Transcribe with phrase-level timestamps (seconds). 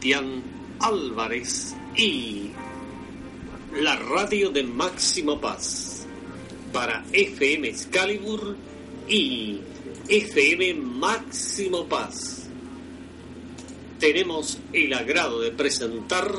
[0.00, 0.42] Tian
[0.80, 2.50] Álvarez y
[3.80, 6.04] la radio de Máximo Paz
[6.72, 8.56] para FM Excalibur
[9.08, 9.60] y
[10.08, 12.48] FM Máximo Paz.
[14.00, 16.30] Tenemos el agrado de presentar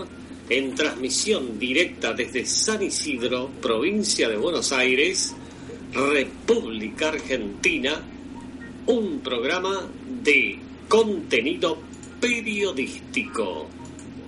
[0.49, 5.33] en transmisión directa desde San Isidro, provincia de Buenos Aires,
[5.94, 8.02] República Argentina,
[8.88, 9.88] un programa
[10.23, 11.95] de contenido
[12.25, 13.70] periodístico.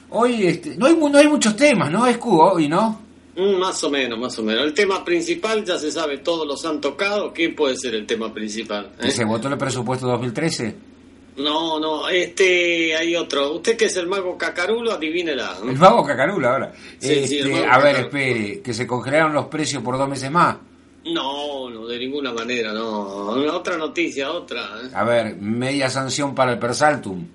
[0.09, 2.39] Hoy, este, no hay, no hay muchos temas, ¿no, Escu?
[2.39, 3.01] Hoy, ¿no?
[3.35, 4.63] Mm, más o menos, más o menos.
[4.63, 7.33] El tema principal ya se sabe, todos los han tocado.
[7.33, 8.91] ¿Qué puede ser el tema principal?
[9.01, 9.11] Eh?
[9.11, 10.92] ¿Se votó el presupuesto 2013?
[11.37, 13.53] No, no, este, hay otro.
[13.53, 15.57] Usted que es el mago Cacarulo, adivínela.
[15.63, 16.73] El mago Cacarulo ahora.
[17.01, 20.57] Este, a ver, espere, que se congelaron los precios por dos meses más.
[21.05, 23.29] No, no, de ninguna manera, no.
[23.53, 24.61] Otra noticia, otra.
[24.61, 24.89] ¿eh?
[24.93, 27.25] A ver, media sanción para el Persaltum.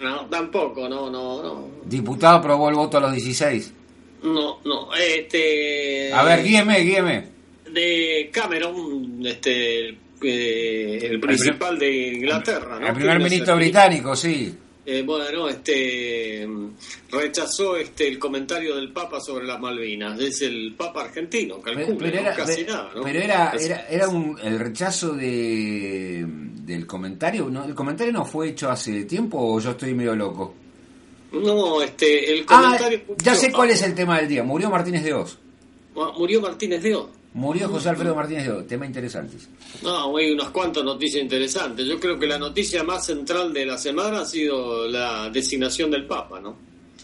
[0.00, 1.68] No, tampoco, no, no, no.
[1.84, 3.74] Diputado aprobó el voto a los 16.
[4.22, 6.12] No, no, este...
[6.12, 7.28] A ver, guíeme, guíeme.
[7.70, 12.88] De Cameron, este, eh, el principal de Inglaterra, ¿no?
[12.88, 14.54] El primer ministro británico, sí.
[14.90, 16.48] Eh, bueno, este
[17.10, 20.18] rechazó este el comentario del Papa sobre las Malvinas.
[20.18, 22.90] Es el Papa argentino, calculo, pero, era, casi nada.
[22.94, 23.02] ¿no?
[23.02, 27.50] Pero era, era, era un, el rechazo de, del comentario.
[27.50, 27.66] ¿no?
[27.66, 30.54] ¿El comentario no fue hecho hace tiempo o yo estoy medio loco?
[31.32, 33.02] No, este, el ah, comentario...
[33.22, 34.42] ya sé cuál es el tema del día.
[34.42, 35.38] Murió Martínez de Oz.
[36.16, 37.10] Murió Martínez de Oz.
[37.38, 38.66] Murió José Alfredo Martínez de Oz.
[38.66, 39.48] Tema interesantes.
[39.80, 41.86] No, hay unas cuantas noticias interesantes.
[41.86, 46.04] Yo creo que la noticia más central de la semana ha sido la designación del
[46.04, 46.56] Papa, ¿no?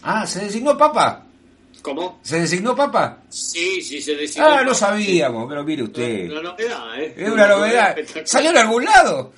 [0.03, 1.25] Ah, ¿se designó Papa?
[1.81, 2.19] ¿Cómo?
[2.21, 3.19] ¿Se designó Papa?
[3.29, 4.47] Sí, sí, se designó.
[4.47, 6.29] Ah, lo sabíamos, pero mire usted.
[6.29, 7.13] Una novedad, ¿eh?
[7.15, 7.95] Es una novedad.
[8.25, 9.31] ¿Salió en algún lado?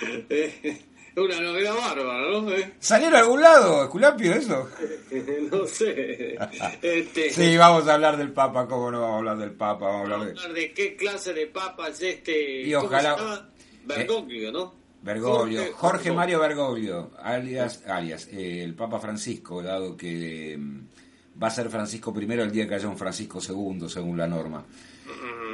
[1.20, 2.52] Una novedad bárbara, ¿no?
[2.52, 2.74] ¿Eh?
[2.78, 4.68] ¿Salieron a algún lado, Esculapio, eso?
[5.50, 6.38] no sé.
[6.82, 7.30] Este...
[7.30, 9.86] Sí, vamos a hablar del Papa, ¿cómo no vamos a hablar del Papa?
[9.86, 12.62] Vamos a hablar de, qué clase de Papa es este.
[12.62, 13.48] Y ojalá.
[13.84, 14.74] Bergoglio, ¿no?
[15.02, 21.50] Bergoglio, Jorge, Mario Bergoglio, alias, alias eh, el Papa Francisco, dado que mm, va a
[21.50, 24.64] ser Francisco I el día que haya un Francisco II, según la norma.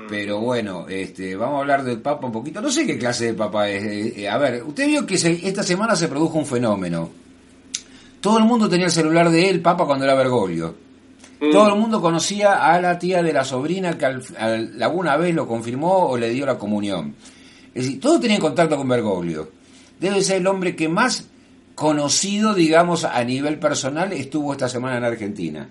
[0.08, 2.60] Pero bueno, este, vamos a hablar del Papa un poquito.
[2.60, 3.82] No sé qué clase de Papa es.
[3.84, 7.10] Eh, eh, a ver, usted vio que esta semana se produjo un fenómeno.
[8.20, 10.74] Todo el mundo tenía el celular de él, Papa, cuando era Bergoglio.
[11.40, 11.50] Mm.
[11.50, 16.06] Todo el mundo conocía a la tía de la sobrina que alguna vez lo confirmó
[16.06, 17.14] o le dio la comunión.
[17.74, 19.50] Es decir, todos tenían contacto con Bergoglio.
[19.98, 21.26] Debe ser el hombre que más
[21.74, 25.68] conocido, digamos, a nivel personal estuvo esta semana en Argentina.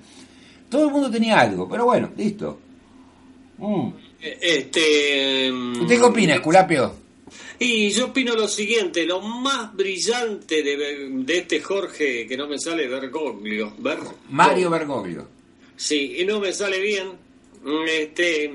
[0.70, 2.60] Todo el mundo tenía algo, pero bueno, listo.
[3.58, 3.90] Mm.
[4.22, 7.04] Este, ¿Usted qué opina, Esculapio?
[7.60, 12.88] Y yo opino lo siguiente, lo más brillante de, este Jorge, que no me sale
[12.88, 13.74] Bergoglio.
[14.30, 15.28] Mario Bergoglio.
[15.76, 17.12] Sí, y no me sale bien.
[17.88, 18.54] Este,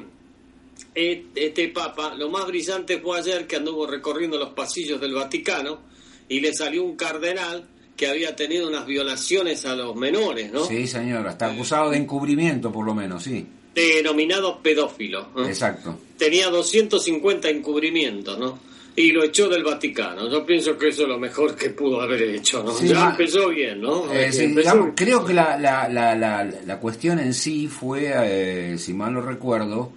[0.95, 5.81] este Papa, lo más brillante fue ayer que anduvo recorriendo los pasillos del Vaticano
[6.29, 7.67] y le salió un cardenal
[7.97, 10.65] que había tenido unas violaciones a los menores, ¿no?
[10.65, 13.47] Sí, señor, está acusado de encubrimiento por lo menos, sí.
[13.79, 15.29] Denominado pedófilo.
[15.35, 15.47] ¿no?
[15.47, 15.99] Exacto.
[16.17, 18.59] Tenía 250 encubrimientos, ¿no?
[18.97, 20.29] Y lo echó del Vaticano.
[20.29, 22.73] Yo pienso que eso es lo mejor que pudo haber hecho, ¿no?
[22.73, 24.13] Sí, ya ma- empezó bien, ¿no?
[24.13, 28.11] Eh, sí, Empezó- digamos, creo que la, la, la, la, la cuestión en sí fue,
[28.13, 29.93] eh, si mal no recuerdo,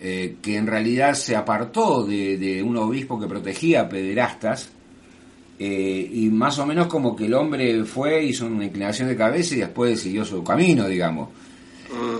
[0.00, 4.70] eh, que en realidad se apartó de, de un obispo que protegía a pederastas
[5.60, 9.54] eh, y más o menos como que el hombre fue, hizo una inclinación de cabeza
[9.54, 11.28] y después siguió su camino, digamos.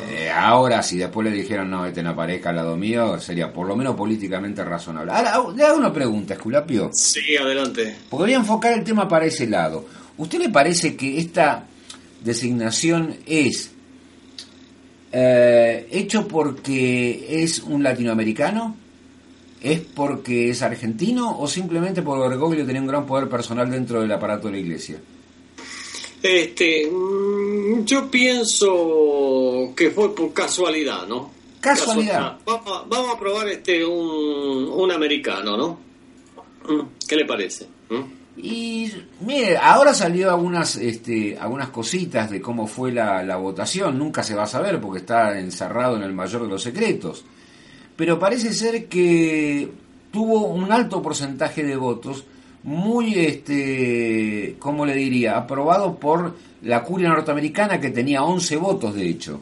[0.08, 3.66] Eh, ahora, si después le dijeron, no, este no aparezca al lado mío, sería por
[3.66, 5.12] lo menos políticamente razonable.
[5.12, 6.90] Ahora, le hago una pregunta, Esculapio.
[6.92, 7.96] Sí, adelante.
[8.10, 9.86] Porque voy a enfocar el tema para ese lado.
[10.16, 11.64] ¿Usted le parece que esta
[12.22, 13.72] designación es
[15.10, 18.76] eh, hecho porque es un latinoamericano?
[19.60, 21.38] ¿Es porque es argentino?
[21.38, 24.98] ¿O simplemente por Bergoglio tenía un gran poder personal dentro del aparato de la iglesia?
[26.22, 31.30] Este, mm, yo pienso que fue por casualidad, ¿no?
[31.60, 32.38] Casualidad.
[32.44, 35.78] Vamos, a- vamos a probar este un, un americano, ¿no?
[36.68, 37.66] Mm, ¿Qué le parece?
[37.90, 38.02] ¿Mm?
[38.38, 38.90] Y
[39.20, 43.98] mire, ahora salió algunas, este, algunas cositas de cómo fue la, la votación.
[43.98, 47.24] Nunca se va a saber porque está encerrado en el mayor de los secretos.
[47.96, 49.68] Pero parece ser que
[50.10, 52.24] tuvo un alto porcentaje de votos,
[52.64, 55.36] muy, este, ¿cómo le diría?
[55.36, 59.40] Aprobado por la curia norteamericana que tenía 11 votos, de hecho.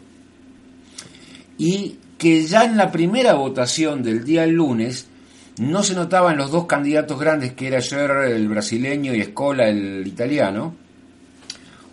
[1.59, 5.07] Y que ya en la primera votación del día lunes
[5.59, 10.07] no se notaban los dos candidatos grandes, que era Scherer, el brasileño, y Scola, el
[10.07, 10.75] italiano,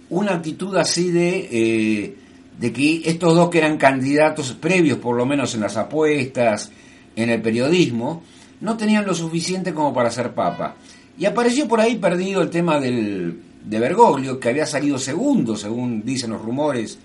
[0.10, 2.16] una actitud así de, eh,
[2.58, 6.72] de que estos dos que eran candidatos previos, por lo menos en las apuestas,
[7.16, 8.24] en el periodismo,
[8.62, 10.76] no tenían lo suficiente como para ser papa.
[11.18, 16.04] Y apareció por ahí perdido el tema del, de Bergoglio, que había salido segundo, según
[16.06, 17.00] dicen los rumores,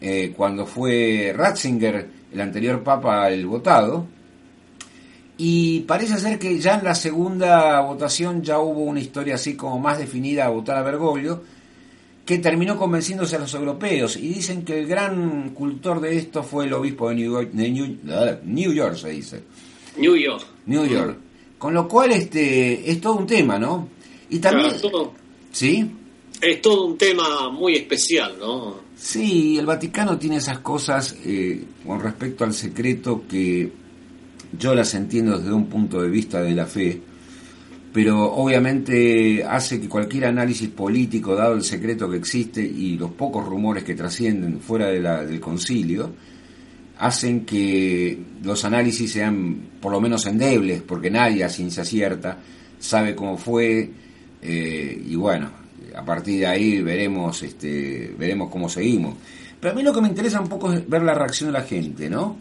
[0.00, 4.06] eh, cuando fue Ratzinger, el anterior papa, el votado.
[5.36, 9.78] Y parece ser que ya en la segunda votación ya hubo una historia así como
[9.78, 11.42] más definida a votar a Bergoglio,
[12.26, 14.16] que terminó convenciéndose a los europeos.
[14.16, 17.70] Y dicen que el gran cultor de esto fue el obispo de New York, de
[17.70, 19.42] New, ah, New York se dice.
[19.96, 20.44] New York.
[20.66, 21.27] New York.
[21.58, 23.88] Con lo cual este es todo un tema, ¿no?
[24.30, 24.70] Y también...
[24.70, 25.12] Claro, todo-
[25.52, 25.90] ¿Sí?
[26.40, 28.76] es todo un tema muy especial, ¿no?
[28.96, 33.72] Sí, el Vaticano tiene esas cosas eh, con respecto al secreto que
[34.56, 37.00] yo las entiendo desde un punto de vista de la fe,
[37.92, 43.44] pero obviamente hace que cualquier análisis político, dado el secreto que existe y los pocos
[43.44, 46.12] rumores que trascienden fuera de la- del concilio,
[46.98, 52.38] hacen que los análisis sean por lo menos endebles, porque nadie a ciencia cierta
[52.78, 53.90] sabe cómo fue,
[54.42, 55.50] eh, y bueno,
[55.94, 59.14] a partir de ahí veremos, este, veremos cómo seguimos.
[59.60, 61.64] Pero a mí lo que me interesa un poco es ver la reacción de la
[61.64, 62.36] gente, ¿no?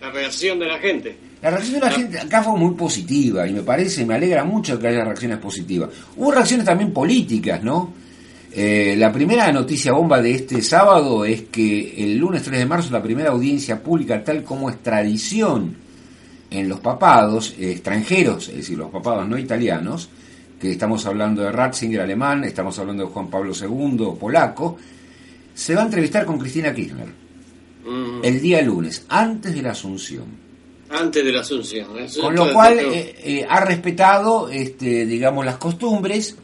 [0.00, 1.16] La reacción de la gente.
[1.42, 4.78] La reacción de la gente acá fue muy positiva y me parece, me alegra mucho
[4.78, 5.90] que haya reacciones positivas.
[6.16, 7.99] Hubo reacciones también políticas, ¿no?
[8.52, 12.90] Eh, la primera noticia bomba de este sábado es que el lunes 3 de marzo
[12.92, 15.76] la primera audiencia pública, tal como es tradición
[16.50, 20.08] en los papados eh, extranjeros, es decir, los papados no italianos,
[20.60, 24.76] que estamos hablando de Ratzinger alemán, estamos hablando de Juan Pablo II polaco,
[25.54, 27.30] se va a entrevistar con Cristina Kirchner
[27.84, 30.50] Mm, el día lunes, antes de la Asunción.
[30.90, 31.98] antes de la Asunción.
[31.98, 36.36] Eso Con lo cual eh, eh, ha respetado, este, digamos, las costumbres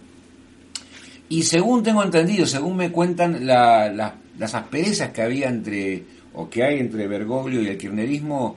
[1.28, 6.04] y según tengo entendido, según me cuentan la- la- las asperezas que había entre,
[6.35, 8.56] o que hay entre Bergoglio y el kirchnerismo,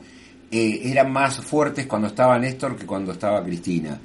[0.52, 4.00] eh, eran más fuertes cuando estaba Néstor que cuando estaba Cristina.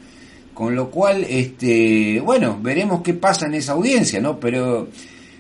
[0.53, 4.39] Con lo cual, este, bueno, veremos qué pasa en esa audiencia, ¿no?
[4.39, 4.89] Pero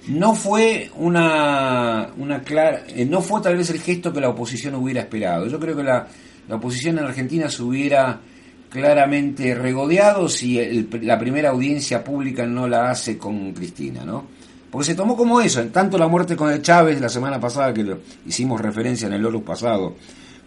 [0.09, 4.75] no fue una, una clara, eh, no fue tal vez el gesto que la oposición
[4.75, 5.47] hubiera esperado.
[5.47, 6.09] Yo creo que la,
[6.49, 8.21] la oposición en Argentina se hubiera
[8.75, 14.25] claramente regodeado si el- la primera audiencia pública no la hace con Cristina, ¿no?
[14.69, 17.73] Porque se tomó como eso, en tanto la muerte con el Chávez la semana pasada,
[17.73, 19.95] que hicimos referencia en el Lorus pasado,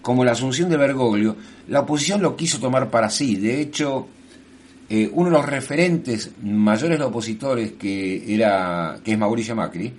[0.01, 1.37] como la asunción de Bergoglio,
[1.69, 3.37] la oposición lo quiso tomar para sí.
[3.37, 4.07] De hecho,
[4.89, 9.93] eh, uno de los referentes mayores opositores que era que es Mauricio Macri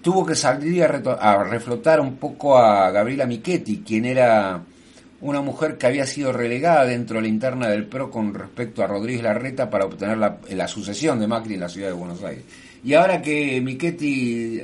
[0.00, 4.62] tuvo que salir a, a reflotar un poco a Gabriela Michetti quien era
[5.20, 8.86] una mujer que había sido relegada dentro de la interna del PRO con respecto a
[8.86, 12.44] Rodríguez Larreta para obtener la, sucesión de Macri en la ciudad de Buenos Aires.
[12.84, 14.60] Y ahora que Michetti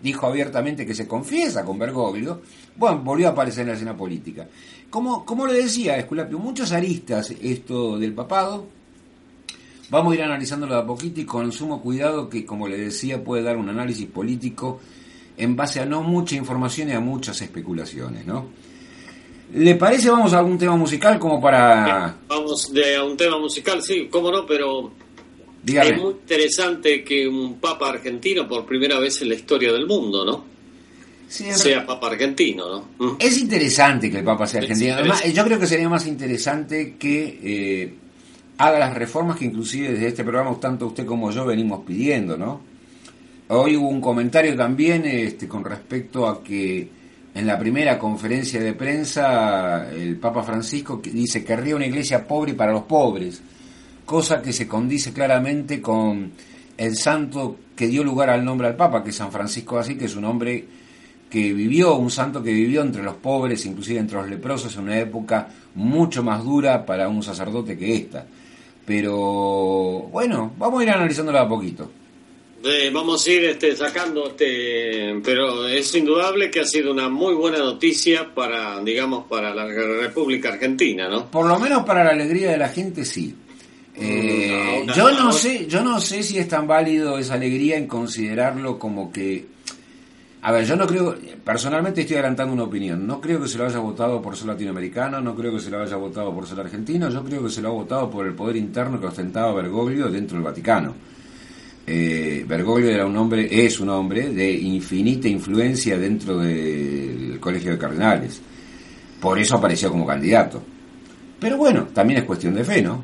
[0.00, 2.42] dijo abiertamente que se confiesa con Bergoglio,
[2.76, 4.46] bueno, volvió a aparecer en la escena política.
[4.88, 8.78] Como, como le decía Esculapio, muchos aristas esto del papado,
[9.90, 13.24] Vamos a ir analizándolo de a poquito y con sumo cuidado que, como le decía,
[13.24, 14.80] puede dar un análisis político
[15.38, 18.46] en base a no mucha información y a muchas especulaciones, ¿no?
[19.54, 22.16] ¿Le parece vamos a algún tema musical como para...
[22.28, 24.92] Vamos de a un tema musical, sí, cómo no, pero
[25.62, 25.90] Dígame.
[25.90, 30.24] es muy interesante que un papa argentino por primera vez en la historia del mundo,
[30.24, 30.44] ¿no?
[31.28, 32.88] Sí, Sea papa argentino, ¿no?
[33.06, 33.16] Mm.
[33.18, 34.94] Es interesante que el Papa sea argentino.
[34.94, 37.94] Además, yo creo que sería más interesante que eh,
[38.56, 42.62] haga las reformas que inclusive desde este programa tanto usted como yo venimos pidiendo, ¿no?
[43.48, 46.88] Hoy hubo un comentario también este, con respecto a que
[47.38, 52.54] en la primera conferencia de prensa el Papa Francisco dice que querría una iglesia pobre
[52.54, 53.40] para los pobres,
[54.04, 56.32] cosa que se condice claramente con
[56.76, 60.06] el santo que dio lugar al nombre al Papa, que es San Francisco así, que
[60.06, 60.66] es un hombre
[61.30, 64.98] que vivió, un santo que vivió entre los pobres, inclusive entre los leprosos, en una
[64.98, 68.26] época mucho más dura para un sacerdote que esta.
[68.84, 71.88] Pero bueno, vamos a ir analizándolo a poquito.
[72.64, 77.34] Eh, vamos a ir este, sacando, este, pero es indudable que ha sido una muy
[77.34, 81.30] buena noticia para, digamos, para la República Argentina, ¿no?
[81.30, 83.34] Por lo menos para la alegría de la gente sí.
[83.94, 85.32] Eh, Mm, no, yo no, no no.
[85.32, 89.46] sé, yo no sé si es tan válido esa alegría en considerarlo como que
[90.40, 93.66] a ver, yo no creo, personalmente estoy adelantando una opinión, no creo que se lo
[93.66, 97.10] haya votado por ser latinoamericano, no creo que se lo haya votado por ser argentino,
[97.10, 100.36] yo creo que se lo ha votado por el poder interno que ostentaba Bergoglio dentro
[100.36, 100.94] del Vaticano.
[101.90, 107.78] Eh, Bergoglio era un hombre, es un hombre de infinita influencia dentro del Colegio de
[107.78, 108.42] Cardenales.
[109.18, 110.62] Por eso apareció como candidato.
[111.40, 113.02] Pero bueno, también es cuestión de fe, ¿no?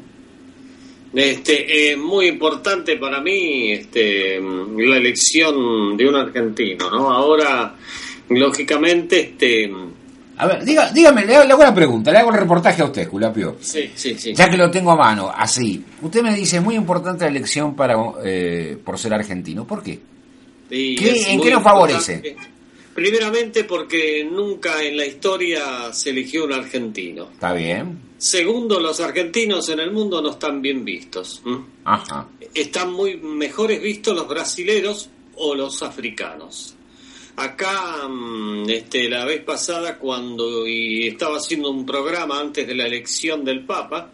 [1.15, 7.11] Este, es muy importante para mí este, la elección de un argentino, ¿no?
[7.11, 7.75] Ahora,
[8.29, 9.71] lógicamente, este,
[10.37, 12.87] A ver, diga, dígame, le hago, le hago la pregunta, le hago el reportaje a
[12.87, 13.57] usted, Julapio.
[13.61, 14.35] sí, sí, sí.
[14.35, 15.83] Ya que lo tengo a mano, así.
[16.03, 19.65] Usted me dice, muy importante la elección para eh, por ser argentino.
[19.67, 20.01] ¿Por qué?
[20.71, 22.15] Y ¿Qué- es en qué nos favorece?
[22.15, 22.51] importante.
[22.95, 27.29] Primeramente porque nunca en la historia se eligió un argentino.
[27.33, 27.99] ¿Está bien?
[28.19, 31.43] Segundo, los argentinos en el mundo no están bien vistos.
[31.85, 32.29] Ajá.
[32.55, 36.75] Están muy mejores vistos los brasileros o los africanos.
[37.37, 42.87] Acá, mm, este, la vez pasada, cuando y estaba haciendo un programa antes de la
[42.87, 44.13] elección del Papa,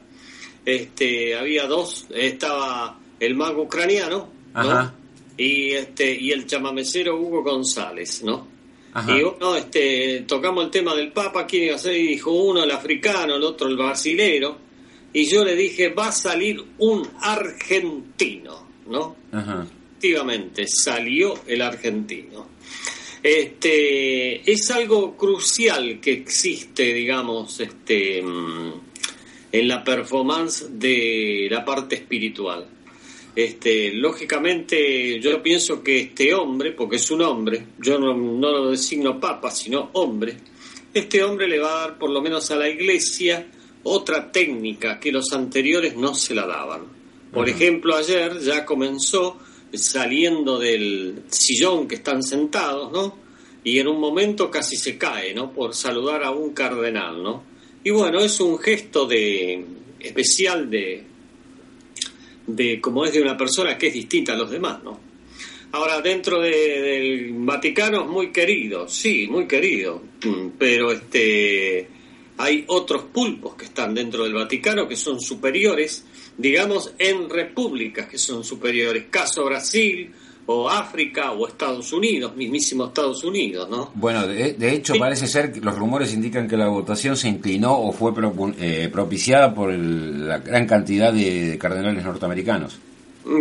[0.65, 4.93] este, había dos, estaba el mago ucraniano, ¿no?
[5.37, 8.49] Y este, y el chamamecero Hugo González, ¿no?
[8.93, 9.17] Ajá.
[9.17, 12.65] Y bueno, este, tocamos el tema del Papa, quién iba a ser, y dijo uno
[12.65, 14.59] el africano, el otro el brasilero,
[15.13, 19.17] y yo le dije, va a salir un argentino, ¿no?
[19.33, 19.67] Ajá.
[20.01, 22.49] Efectivamente, salió el argentino.
[23.23, 28.73] Este, es algo crucial que existe, digamos, este, mm,
[29.53, 32.67] en la performance de la parte espiritual.
[33.37, 38.71] Este, lógicamente, yo pienso que este hombre, porque es un hombre, yo no, no lo
[38.71, 40.37] designo papa, sino hombre,
[40.93, 43.47] este hombre le va a dar por lo menos a la iglesia
[43.83, 46.83] otra técnica que los anteriores no se la daban.
[47.33, 49.39] Por ejemplo, ayer ya comenzó
[49.73, 53.17] saliendo del sillón que están sentados, ¿no?
[53.63, 55.53] Y en un momento casi se cae, ¿no?
[55.53, 57.43] Por saludar a un cardenal, ¿no?
[57.85, 59.65] Y bueno, es un gesto de
[60.01, 61.05] especial de,
[62.47, 64.99] de como es de una persona que es distinta a los demás, ¿no?
[65.73, 66.51] Ahora, dentro de-
[66.81, 71.89] del Vaticano es muy querido, sí, muy querido, mm, pero este
[72.39, 76.07] hay otros pulpos que están dentro del Vaticano que son superiores,
[76.41, 80.11] digamos, en repúblicas que son superiores, caso Brasil
[80.47, 83.93] o África o Estados Unidos, mismísimo Estados Unidos, ¿no?
[83.95, 84.99] Bueno, de, de hecho Sí.
[84.99, 88.89] parece ser que los rumores indican que la votación se inclinó o fue propu- eh,
[88.91, 92.79] propiciada por el- la gran cantidad de cardenales norteamericanos.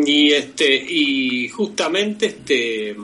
[0.06, 2.96] Y este y justamente este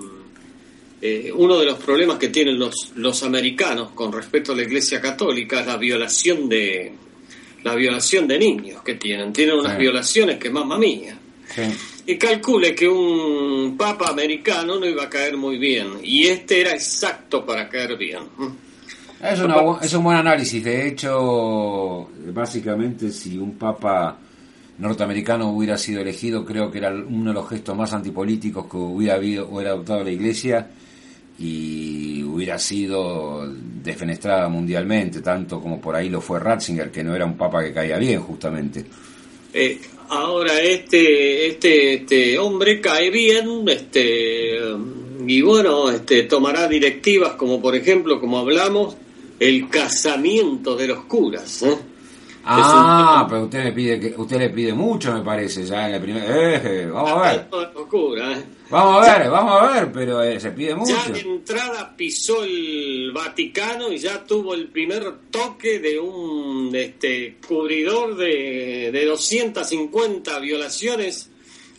[1.02, 5.00] eh, uno de los problemas que tienen los los americanos con respecto a la Iglesia
[5.02, 6.94] Católica es la violación de
[7.66, 9.34] la violación de niños que tienen.
[9.34, 9.80] Tienen unas Sí.
[9.80, 11.18] violaciones que mamma mía.
[11.54, 11.64] Sí.
[12.06, 16.72] Y calcule que un papa americano no iba a caer muy bien y este era
[16.74, 18.20] exacto para caer bien.
[19.20, 20.64] Es, una es un buen análisis.
[20.64, 24.20] De hecho, básicamente, si un papa
[24.78, 29.16] norteamericano hubiera sido elegido, creo que era uno de los gestos más antipolíticos que hubiera
[29.16, 30.68] habido, hubiera adoptado la Iglesia
[31.38, 33.46] y hubiera sido
[33.84, 37.74] defenestrada mundialmente, tanto como por ahí lo fue Ratzinger, que no era un papa que
[37.74, 38.86] caía bien, justamente.
[39.54, 44.60] Eh, ahora este, este, este hombre cae bien, este,
[45.28, 48.96] y bueno, este, tomará directivas como por ejemplo, como hablamos,
[49.40, 51.64] el casamiento de los curas.
[51.64, 51.78] ¿eh?
[52.48, 56.00] Ah, pero usted le pide que usted le pide mucho, me parece, ya en la
[56.00, 56.26] primera.
[56.28, 57.48] Eh, vamos a ver.
[57.74, 58.44] Locura, ¿eh?
[58.70, 60.94] Vamos a ver, vamos a ver, pero eh, se pide mucho.
[60.94, 67.38] Ya de entrada pisó el Vaticano y ya tuvo el primer toque de un este
[67.48, 71.32] cubridor de, de 250 violaciones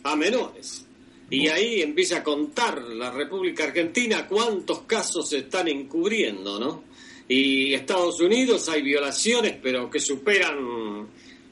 [0.03, 0.85] a menores.
[1.29, 6.83] Y ahí empieza a contar la República Argentina cuántos casos se están encubriendo, ¿no?
[7.27, 11.07] Y Estados Unidos hay violaciones, pero que superan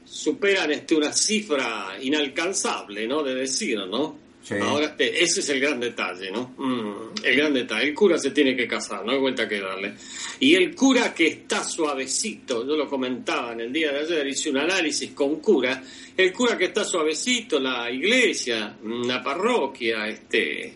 [0.06, 3.22] superan este una cifra inalcanzable, ¿no?
[3.22, 4.26] De decir, ¿no?
[4.62, 6.54] Ahora, este, ese es el gran detalle, ¿no?
[6.56, 7.88] Mm, el gran detalle.
[7.88, 9.94] El cura se tiene que casar, no hay vuelta que darle.
[10.38, 14.50] Y el cura que está suavecito, yo lo comentaba en el día de ayer, hice
[14.50, 15.82] un análisis con cura,
[16.16, 20.74] el cura que está suavecito, la iglesia, la parroquia, este,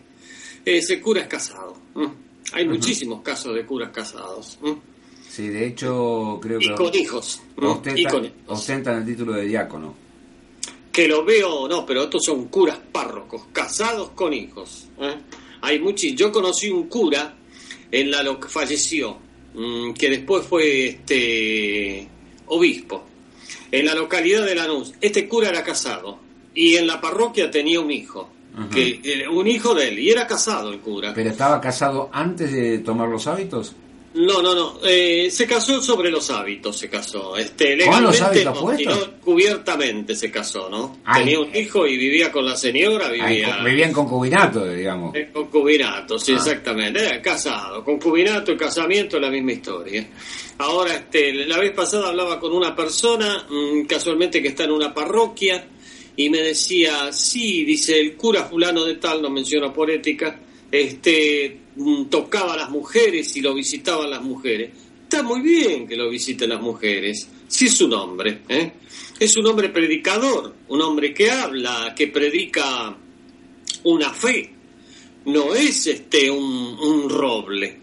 [0.65, 1.77] ese cura es casado.
[2.53, 4.59] Hay muchísimos casos de curas casados.
[5.31, 6.65] Sí, de hecho, creo que.
[6.65, 7.41] Y con hijos.
[8.47, 9.95] Ostentan el título de diácono.
[10.91, 14.89] Que lo veo, no, pero estos son curas párrocos, casados con hijos.
[14.99, 15.15] ¿eh?
[15.61, 16.13] Hay muchos.
[16.15, 17.33] Yo conocí un cura
[17.89, 19.19] en la lo que falleció,
[19.53, 22.09] mm, que después fue este
[22.47, 23.05] obispo,
[23.71, 24.93] en la localidad de Lanús.
[24.99, 26.19] Este cura era casado
[26.53, 28.29] y en la parroquia tenía un hijo.
[28.69, 31.13] que, eh, un hijo de él, y era casado el cura.
[31.13, 33.73] ¿Pero estaba casado antes de tomar los hábitos?
[34.13, 34.79] No, no, no.
[34.83, 37.37] Eh, se casó sobre los hábitos, se casó.
[37.37, 40.97] Este, legalmente, no, cubiertamente se casó, ¿no?
[41.13, 43.09] Tenía un hijo y vivía con la señora.
[43.09, 45.15] Vivía, vivía en concubinato, digamos.
[45.15, 46.35] En concubinato, sí, ah.
[46.35, 47.05] exactamente.
[47.05, 47.85] Era casado.
[47.85, 50.05] Concubinato y casamiento es la misma historia.
[50.57, 54.93] Ahora, este, la vez pasada hablaba con una persona, mm, casualmente que está en una
[54.93, 55.65] parroquia,
[56.17, 60.37] y me decía, sí, dice el cura fulano de tal, no menciona por ética,
[60.71, 64.71] este, mm, tocaba a las mujeres y lo visitaban las mujeres.
[65.03, 68.71] Está muy bien que lo visiten las mujeres, si es un hombre, ¿eh?
[69.19, 72.95] es un hombre predicador, un hombre que habla, que predica
[73.83, 74.53] una fe,
[75.25, 76.45] no es este un,
[76.79, 77.81] un roble.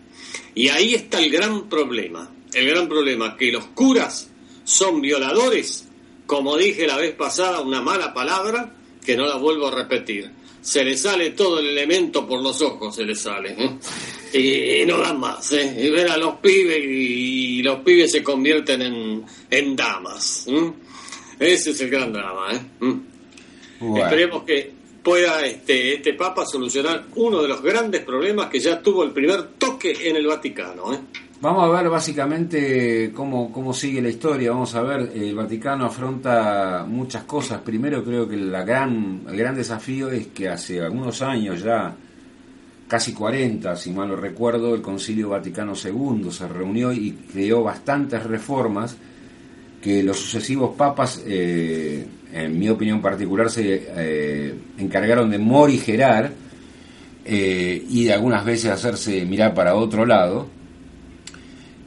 [0.54, 4.30] Y ahí está el gran problema, el gran problema, que los curas
[4.64, 5.86] son violadores,
[6.26, 8.74] como dije la vez pasada, una mala palabra
[9.04, 12.94] que no la vuelvo a repetir se le sale todo el elemento por los ojos,
[12.94, 13.56] se le sale.
[13.58, 14.82] ¿eh?
[14.82, 15.52] Y, no dan más.
[15.52, 15.76] ¿eh?
[15.84, 20.46] Y ver a los pibes y, los pibes se convierten en, en damas.
[21.38, 22.52] Ese es el gran drama.
[22.52, 22.60] ¿eh?
[23.80, 29.04] Esperemos que pueda este, este Papa solucionar uno de los grandes problemas que ya tuvo
[29.04, 30.92] el primer toque en el Vaticano.
[30.92, 30.98] ¿eh?
[31.40, 34.50] Vamos a ver básicamente cómo, cómo sigue la historia.
[34.50, 37.60] Vamos a ver, el Vaticano afronta muchas cosas.
[37.60, 41.94] Primero creo que la gran, el gran desafío es que hace algunos años ya,
[42.88, 48.24] casi 40, si mal no recuerdo, el Concilio Vaticano II se reunió y creó bastantes
[48.24, 48.96] reformas
[49.80, 56.32] que los sucesivos papas, eh, en mi opinión particular, se eh, encargaron de morigerar
[57.24, 60.57] eh, y de algunas veces hacerse mirar para otro lado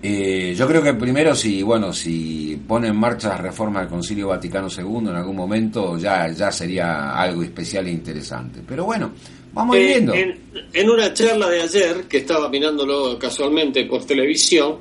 [0.04, 4.30] eh, yo creo que primero si bueno si pone en marcha las reformas del Concilio
[4.30, 8.62] Vaticano II en algún momento ya ya sería algo especial e interesante.
[8.68, 9.14] Pero bueno,
[9.54, 10.14] vamos eh, viendo.
[10.16, 14.80] En, una charla de ayer que estaba mirándolo casualmente por televisión,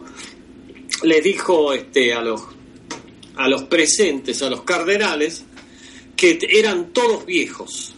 [1.03, 2.41] le dijo este a los
[3.37, 5.45] a los presentes, a los cardenales,
[6.17, 7.95] que eran todos viejos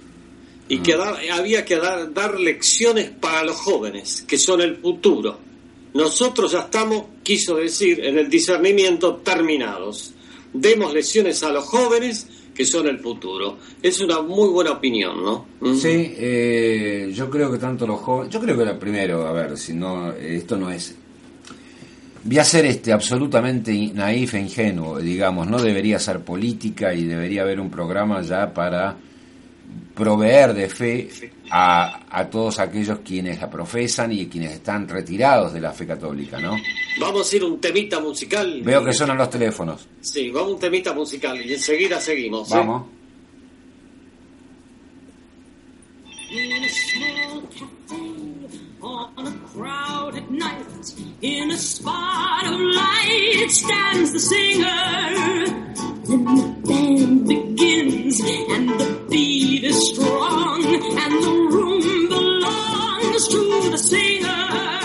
[0.69, 1.17] y que ah.
[1.35, 5.52] había que dar, dar lecciones para los jóvenes, que son el futuro
[5.95, 10.13] nosotros ya estamos, quiso decir, en el discernimiento terminados.
[10.53, 13.59] Demos lecciones a los jóvenes que son el futuro.
[13.83, 15.47] Es una muy buena opinión, ¿no?
[15.75, 19.57] Sí, eh, yo creo que tanto los jóvenes, yo creo que lo primero, a ver,
[19.57, 20.95] si no, esto no es,
[22.25, 27.43] voy a ser este absolutamente naif e ingenuo, digamos, no debería ser política y debería
[27.43, 28.97] haber un programa ya para
[29.95, 31.09] proveer de fe
[31.51, 36.41] a, a, todos aquellos quienes la profesan y quienes están retirados de la fe católica,
[36.41, 36.57] ¿no?
[37.01, 38.63] Vamos a ir un temita musical.
[38.63, 39.87] Veo que suenan los teléfonos.
[40.01, 42.51] Sí, vamos a un temita musical y enseguida seguimos.
[42.53, 42.65] ¿eh?
[48.83, 54.67] On a crowded night, in a spot of light stands the singer.
[56.05, 63.79] Then the band begins, and the beat is strong, and the room belongs to the
[63.79, 64.82] singer.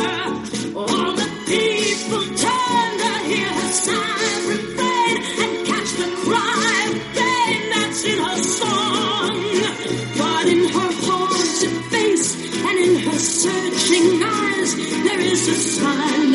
[15.79, 16.26] time.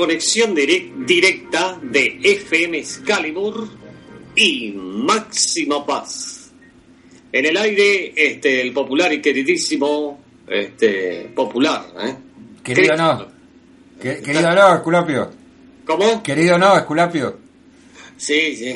[0.00, 3.68] Conexión direc- directa de FM Excalibur
[4.34, 6.50] y Máximo Paz.
[7.30, 12.14] En el aire, este, el popular y queridísimo, este, popular, ¿eh?
[12.64, 13.26] Querido no.
[14.00, 15.30] Que- querido no, Esculapio.
[15.84, 16.22] ¿Cómo?
[16.22, 17.38] Querido no, Esculapio.
[18.16, 18.74] Sí, sí.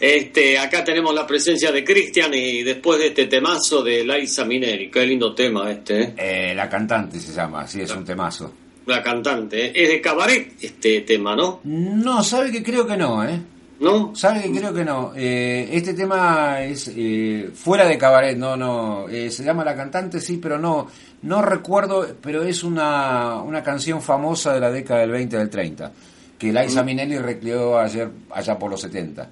[0.00, 4.90] Este, acá tenemos la presencia de Cristian y después de este temazo de Liza Mineri,
[4.90, 6.14] qué lindo tema este, ¿eh?
[6.16, 8.52] Eh, la cantante se llama, sí, es un temazo.
[8.86, 9.66] La cantante.
[9.66, 9.72] ¿eh?
[9.74, 11.60] Es de cabaret este tema, ¿no?
[11.64, 13.40] No, sabe que creo que no, ¿eh?
[13.80, 14.14] ¿No?
[14.14, 15.12] Sabe que creo que no.
[15.16, 19.08] Eh, este tema es eh, fuera de cabaret, no, no.
[19.08, 20.86] eh, se llama La Cantante, sí, pero no.
[21.22, 25.92] No recuerdo, pero es una, una canción famosa de la década del 20 del 30,
[26.38, 29.30] que Liza Minnelli recreó ayer, allá por los 70.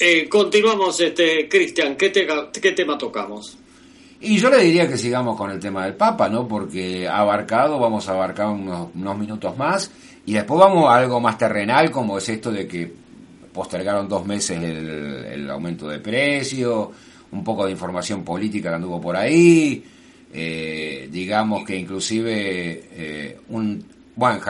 [0.00, 2.26] Eh, continuamos, este, Cristian, ¿qué, te-
[2.60, 3.58] ¿qué tema tocamos?
[4.20, 6.48] Y yo le diría que sigamos con el tema del Papa, ¿no?
[6.48, 9.90] Porque abarcado, vamos a abarcar unos, unos minutos más,
[10.26, 12.92] y después vamos a algo más terrenal, como es esto de que
[13.52, 16.92] postergaron dos meses el, el aumento de precio,
[17.30, 19.84] un poco de información política que anduvo por ahí,
[20.32, 24.40] eh, digamos que inclusive eh, un, bueno,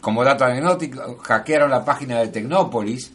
[0.00, 3.12] como dato anecdótico, hackearon la página de Tecnópolis.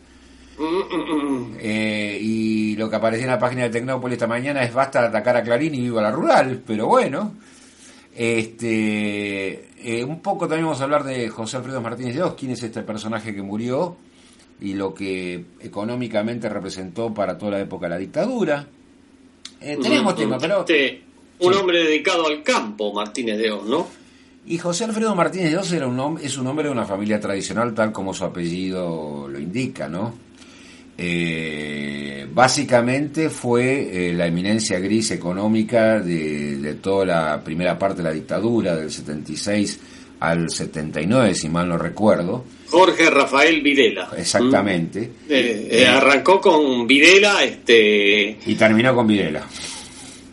[1.60, 5.08] Eh, y lo que aparecía en la página de Tecnópolis esta mañana es basta de
[5.08, 7.34] atacar a Clarín y viva la rural, pero bueno.
[8.16, 12.52] Este, eh, un poco también vamos a hablar de José Alfredo Martínez de Oz, quién
[12.52, 13.96] es este personaje que murió
[14.62, 18.68] y lo que económicamente representó para toda la época la dictadura.
[19.60, 20.60] Eh, tenemos Mm, tema, pero...
[20.60, 21.02] este,
[21.40, 21.60] un Sí.
[21.60, 23.88] hombre dedicado al campo, Martínez de Oz, ¿no?
[24.46, 27.74] Y José Alfredo Martínez de Oz era un es un hombre de una familia tradicional,
[27.74, 30.14] tal como su apellido lo indica, ¿no?
[30.98, 38.10] Eh, básicamente fue eh, la eminencia gris económica de, de toda la primera parte de
[38.10, 39.80] la dictadura, del 76
[40.20, 42.46] al 79, si mal no recuerdo.
[42.70, 44.10] Jorge Rafael Videla.
[44.18, 45.02] Exactamente.
[45.02, 45.30] Mm.
[45.30, 49.46] Eh, arrancó con Videla este, Y terminó con Videla.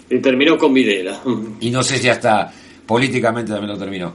[0.09, 1.21] y terminó con Videla.
[1.61, 2.53] Y no sé si hasta
[2.87, 4.15] políticamente también lo terminó.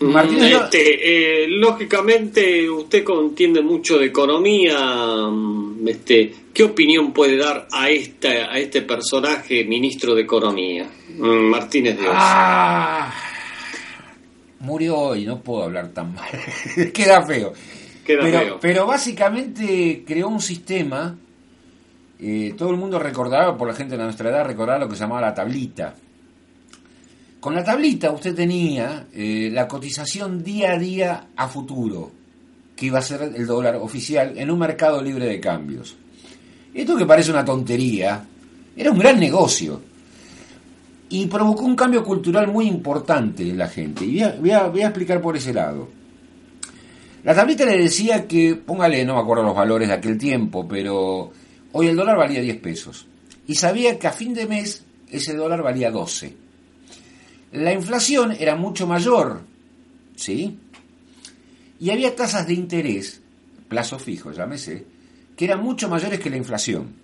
[0.00, 4.78] Oz- Este, eh, lógicamente, usted entiende mucho de economía.
[5.30, 10.86] mm, Este, ¿Qué opinión puede dar a, esta, a este personaje, ministro de Economía,
[11.16, 12.06] Mm, Martínez de?
[12.08, 13.12] Ah,
[14.60, 16.28] murió hoy, no puedo hablar tan mal.
[16.92, 17.52] Queda feo.
[18.04, 18.58] Queda pero, feo.
[18.60, 21.16] pero básicamente creó un sistema.
[22.22, 25.00] eh, todo el mundo recordará, por la gente de nuestra edad, recordará lo que se
[25.02, 25.94] llamaba la tablita.
[27.40, 32.10] Con la tablita usted tenía eh, la cotización día a día a futuro,
[32.76, 35.96] que iba a ser el dólar oficial en un mercado libre de cambios.
[36.74, 38.24] Esto que parece una tontería,
[38.76, 39.80] era un gran negocio
[41.08, 44.04] y provocó un cambio cultural muy importante en la gente.
[44.04, 45.88] Y voy a, voy a- explicar por ese lado.
[47.24, 51.30] La tablita le decía que, póngale, no me acuerdo los valores de aquel tiempo, pero
[51.72, 53.06] hoy el dólar valía 10 pesos.
[53.46, 56.34] Y sabía que a fin de mes ese dólar valía 12.
[57.52, 59.40] La inflación era mucho mayor,
[60.16, 60.58] ¿sí?
[61.80, 63.20] Y había tasas de interés,
[63.68, 64.84] plazo fijo, llámese,
[65.36, 66.94] que eran mucho mayores que la inflación.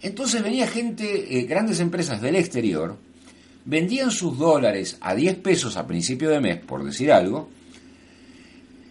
[0.00, 2.96] Entonces venía gente, eh, grandes empresas del exterior,
[3.64, 7.50] vendían sus dólares a 10 pesos a principio de mes, por decir algo,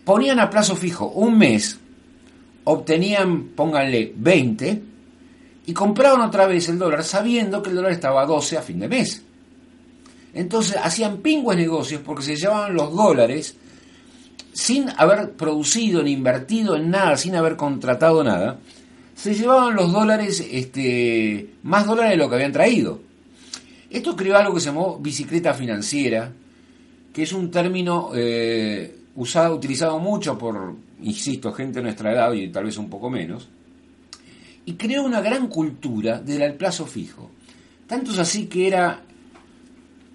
[0.03, 1.79] ponían a plazo fijo un mes,
[2.65, 4.81] obtenían, pónganle, 20,
[5.65, 8.79] y compraban otra vez el dólar sabiendo que el dólar estaba a 12 a fin
[8.79, 9.23] de mes.
[10.38, 13.56] Entonces hacían pingües negocios porque se llevaban los dólares
[14.54, 18.60] sin haber producido ni invertido en nada, sin haber contratado nada,
[19.15, 23.00] se llevaban los dólares, este, más dólares de lo que habían traído.
[23.89, 26.32] Esto creó algo que se llamó bicicleta financiera,
[27.12, 32.50] que es un término eh, usado, utilizado mucho por, insisto, gente de nuestra edad y
[32.50, 33.50] tal vez un poco menos,
[34.65, 37.32] y creó una gran cultura del plazo fijo.
[37.88, 39.02] Tanto es así que era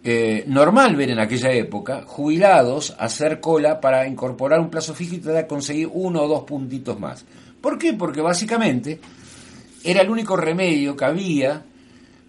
[0.05, 5.19] eh, normal ver en aquella época jubilados hacer cola para incorporar un plazo fijo y
[5.19, 7.25] tratar de conseguir uno o dos puntitos más.
[7.61, 7.93] ¿Por qué?
[7.93, 8.99] Porque básicamente
[9.85, 11.63] era el único remedio que había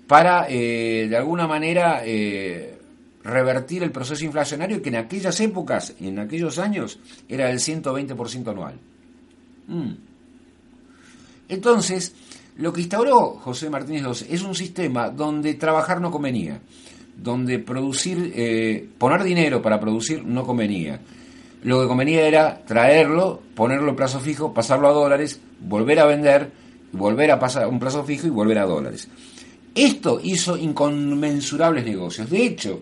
[0.08, 2.78] para, eh, de alguna manera, eh,
[3.24, 8.76] revertir el proceso inflacionario que en aquellas épocas, en aquellos años, era del 120% anual.
[9.68, 9.94] Mm.
[11.50, 12.14] Entonces,
[12.58, 16.60] lo que instauró José Martínez II es un sistema donde trabajar no convenía,
[17.16, 21.00] donde producir, eh, poner dinero para producir no convenía.
[21.64, 26.52] Lo que convenía era traerlo, ponerlo en plazo fijo, pasarlo a dólares, volver a vender,
[26.92, 29.08] volver a pasar un plazo fijo y volver a dólares.
[29.74, 32.30] Esto hizo inconmensurables negocios.
[32.30, 32.82] De hecho,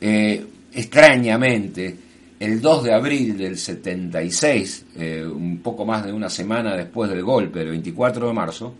[0.00, 1.96] eh, extrañamente,
[2.38, 7.22] el 2 de abril del 76, eh, un poco más de una semana después del
[7.22, 8.74] golpe, el 24 de marzo,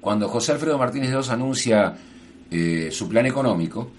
[0.00, 1.96] cuando José Alfredo Martínez de Oz anuncia
[2.50, 3.90] eh, su plan económico,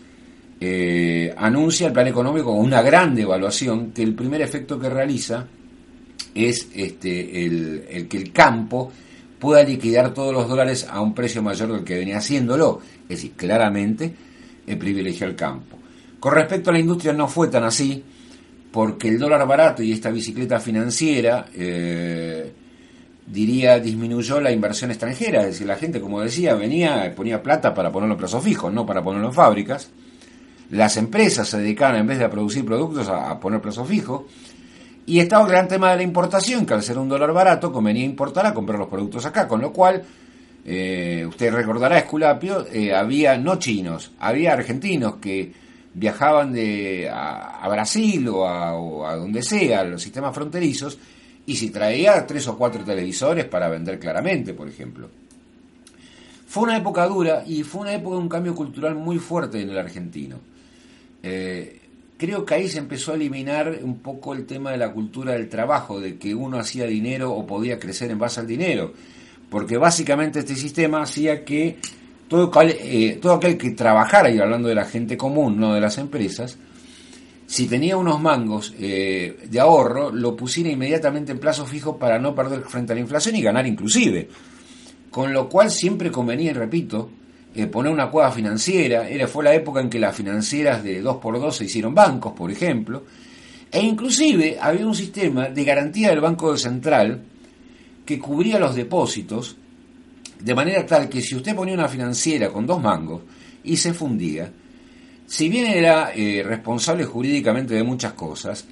[1.37, 5.45] anuncia el plan económico con una gran devaluación que el primer efecto que realiza
[6.45, 8.91] es este, el, que el campo
[9.39, 12.81] pueda liquidar todos los dólares a un precio mayor del que venía haciéndolo.
[13.03, 14.13] Es decir, claramente
[14.65, 15.77] el privilegio al campo.
[16.19, 18.03] Con respecto a la industria no fue tan así,
[18.71, 22.51] porque el dólar barato y esta bicicleta financiera, eh,
[23.27, 25.41] diría, disminuyó la inversión extranjera.
[25.41, 28.85] Es decir, la gente, como decía, venía, ponía plata para ponerlo en plazo fijo, no
[28.85, 29.91] para ponerlo en fábricas.
[30.71, 34.27] Las empresas se dedicaban, en vez de a producir productos, a, poner plazo fijo.
[35.05, 38.03] Y estaba el gran tema de la importación, que al ser un dólar barato convenía
[38.03, 40.03] importar a comprar los productos acá, con lo cual,
[40.65, 45.53] eh, usted recordará, Esculapio, eh, había no chinos, había argentinos que
[45.93, 50.99] viajaban de, a, Brasil o a, o a, donde sea, los sistemas fronterizos,
[51.47, 55.09] y si traía tres o cuatro televisores para vender claramente, por ejemplo.
[56.45, 59.69] Fue una época dura y fue una época de un cambio cultural muy fuerte en
[59.69, 60.39] el argentino.
[61.23, 61.79] Eh,
[62.17, 65.47] creo que ahí se empezó a eliminar un poco el tema de la cultura del
[65.47, 68.91] trabajo, de que uno hacía dinero o podía crecer en base al dinero,
[69.49, 71.77] porque básicamente este sistema hacía que
[72.27, 75.97] todo, eh, todo aquel que trabajara, y hablando de la gente común, no de las
[75.97, 76.57] empresas,
[77.47, 82.35] si tenía unos mangos eh, de ahorro, lo pusiera inmediatamente en plazo fijo para no
[82.35, 84.27] perder frente a la inflación y ganar inclusive.
[85.09, 87.09] Con lo cual siempre convenía, y repito,
[87.55, 91.51] eh, poner una cueva financiera, era, fue la época en que las financieras de 2x2
[91.53, 93.05] se hicieron bancos, por ejemplo,
[93.71, 97.23] e inclusive había un sistema de garantía del Banco Central
[98.05, 99.55] que cubría los depósitos,
[100.37, 103.21] de manera tal que si usted ponía una financiera con dos mangos
[103.63, 104.51] y se fundía,
[105.27, 108.65] si bien era eh, responsable jurídicamente de muchas cosas,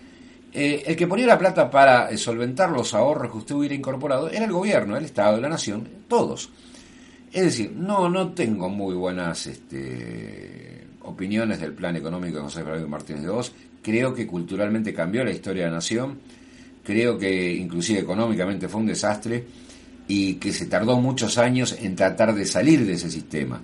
[0.54, 4.30] eh, el que ponía la plata para eh, solventar los ahorros que usted hubiera incorporado
[4.30, 6.50] era el gobierno, el Estado, la nación, todos.
[7.34, 12.88] Es decir, no, no tengo muy buenas este, opiniones del plan económico de José Fernando
[12.88, 13.52] Martínez de Oz.
[13.82, 16.20] Creo que culturalmente cambió la historia de la nación.
[16.82, 19.44] Creo que inclusive económicamente fue un desastre
[20.08, 23.62] y que se tardó muchos años en tratar de salir de ese sistema.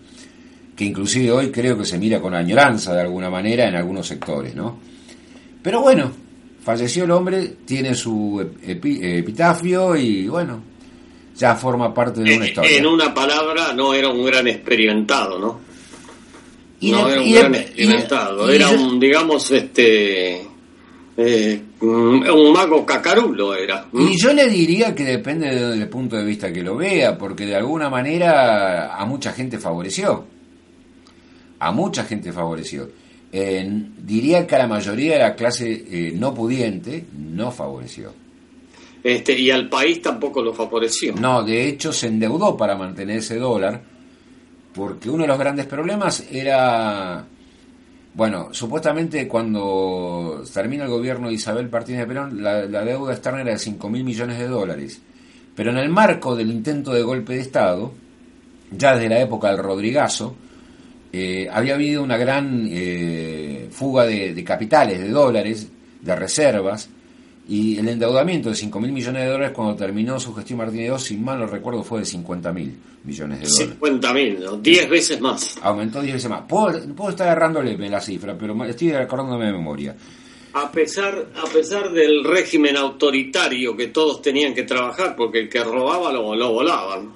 [0.81, 4.55] Que inclusive hoy creo que se mira con añoranza de alguna manera en algunos sectores,
[4.55, 4.79] ¿no?
[5.61, 6.11] Pero bueno,
[6.63, 10.59] falleció el hombre, tiene su epitafio y bueno,
[11.37, 12.77] ya forma parte de una historia.
[12.79, 15.59] En una palabra, no era un gran experimentado, ¿no?
[16.79, 20.41] Y no de- era un gran de- experimentado, era un, digamos, este,
[21.17, 23.85] eh, un mago cacarulo era.
[23.93, 27.45] Y yo le diría que depende de- del punto de vista que lo vea, porque
[27.45, 30.40] de alguna manera a mucha gente favoreció.
[31.61, 32.89] A mucha gente favoreció.
[33.31, 33.65] Eh,
[33.99, 38.11] diría que a la mayoría de la clase eh, no pudiente no favoreció.
[39.03, 41.13] Este, y al país tampoco lo favoreció.
[41.15, 43.79] No, de hecho se endeudó para mantener ese dólar
[44.73, 47.23] porque uno de los grandes problemas era,
[48.15, 53.41] bueno, supuestamente cuando termina el gobierno de Isabel Martínez de Perón, la, la deuda externa
[53.41, 54.99] era de 5 mil millones de dólares.
[55.55, 57.93] Pero en el marco del intento de golpe de Estado,
[58.71, 60.35] ya desde la época del Rodrigazo,
[61.13, 65.67] eh, había habido una gran eh, fuga de, de capitales, de dólares,
[66.01, 66.89] de reservas,
[67.47, 70.99] y el endeudamiento de 5 mil millones de dólares cuando terminó su gestión Martínez II,
[70.99, 73.69] si mal no recuerdo, fue de 50 mil millones de dólares.
[73.73, 74.57] 50 mil, ¿no?
[74.57, 75.57] 10 veces más.
[75.61, 76.43] Aumentó 10 veces más.
[76.47, 79.95] Puedo, puedo estar agarrándole la cifra, pero estoy acordándome de memoria.
[80.53, 85.63] A pesar, a pesar del régimen autoritario que todos tenían que trabajar, porque el que
[85.63, 87.13] robaba lo, lo volaban.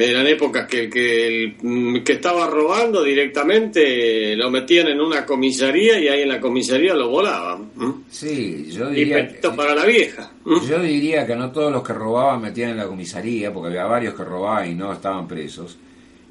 [0.00, 5.26] Eran épocas que el que, el mm, que estaba robando directamente lo metían en una
[5.26, 7.70] comisaría y ahí en la comisaría lo volaban.
[8.08, 10.30] Sí, yo Y diría, petito para la vieja.
[10.46, 14.14] yo diría que no todos los que robaban metían en la comisaría, porque había varios
[14.14, 15.76] que robaban y no estaban presos.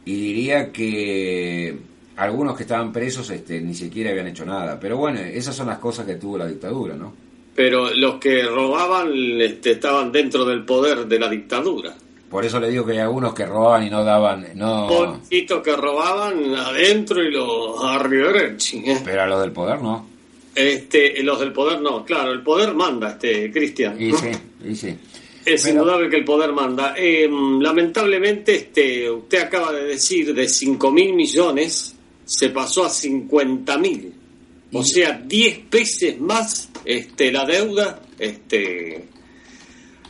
[0.06, 1.76] Y diría que
[2.16, 4.80] algunos que estaban presos este, ni siquiera habían hecho nada.
[4.80, 7.14] Pero bueno, esas son las cosas que tuvo la dictadura, ¿no?
[7.54, 11.94] Pero los que robaban este, estaban dentro del poder de la dictadura.
[12.30, 15.76] Por eso le digo que hay algunos que robaban y no daban, no, Pobrecitos que
[15.76, 18.32] robaban adentro y los arriba
[19.06, 20.06] pero a los del poder no.
[20.54, 24.02] Este, los del poder no, claro, el poder manda, este, Cristian.
[24.02, 24.18] Y ¿no?
[24.18, 24.32] sí,
[24.68, 24.98] y sí.
[25.46, 26.94] Es Pero- indudable que el poder manda.
[26.98, 33.78] Eh, lamentablemente, este, usted acaba de decir de 5 mil millones se pasó a 50
[33.78, 34.14] mil.
[34.74, 38.02] O sea, 10 veces más este, la deuda.
[38.20, 39.08] Este,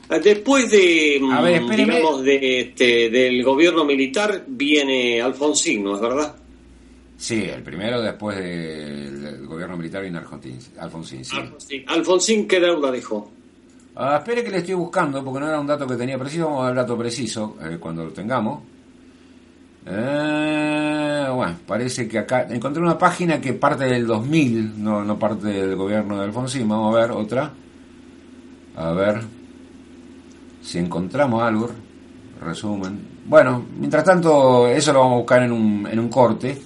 [0.09, 6.01] después de, A ver, mm, digamos, de, este, del gobierno militar viene Alfonsín, ¿no es
[6.01, 6.35] verdad?
[7.17, 11.35] Sí, el primero después del, del gobierno militar vino Alfonsín, Alfonsín sí.
[11.35, 11.83] Alfonsín.
[11.87, 13.31] Alfonsín, ¿qué deuda dejó?
[13.95, 16.45] Ah, espere que le estoy buscando porque no era un dato que tenía preciso.
[16.45, 18.61] Vamos a dar el dato preciso eh, cuando lo tengamos.
[19.87, 25.47] Eh, bueno, parece que acá encontré una página que parte del 2000, no, no parte
[25.47, 26.69] del gobierno de Alfonsín.
[26.69, 27.51] Vamos a ver otra.
[28.75, 29.36] A ver
[30.67, 31.69] si encontramos algo.
[32.41, 32.99] Resumen.
[33.25, 36.57] Bueno, mientras tanto, eso lo vamos a buscar en un, en un corte.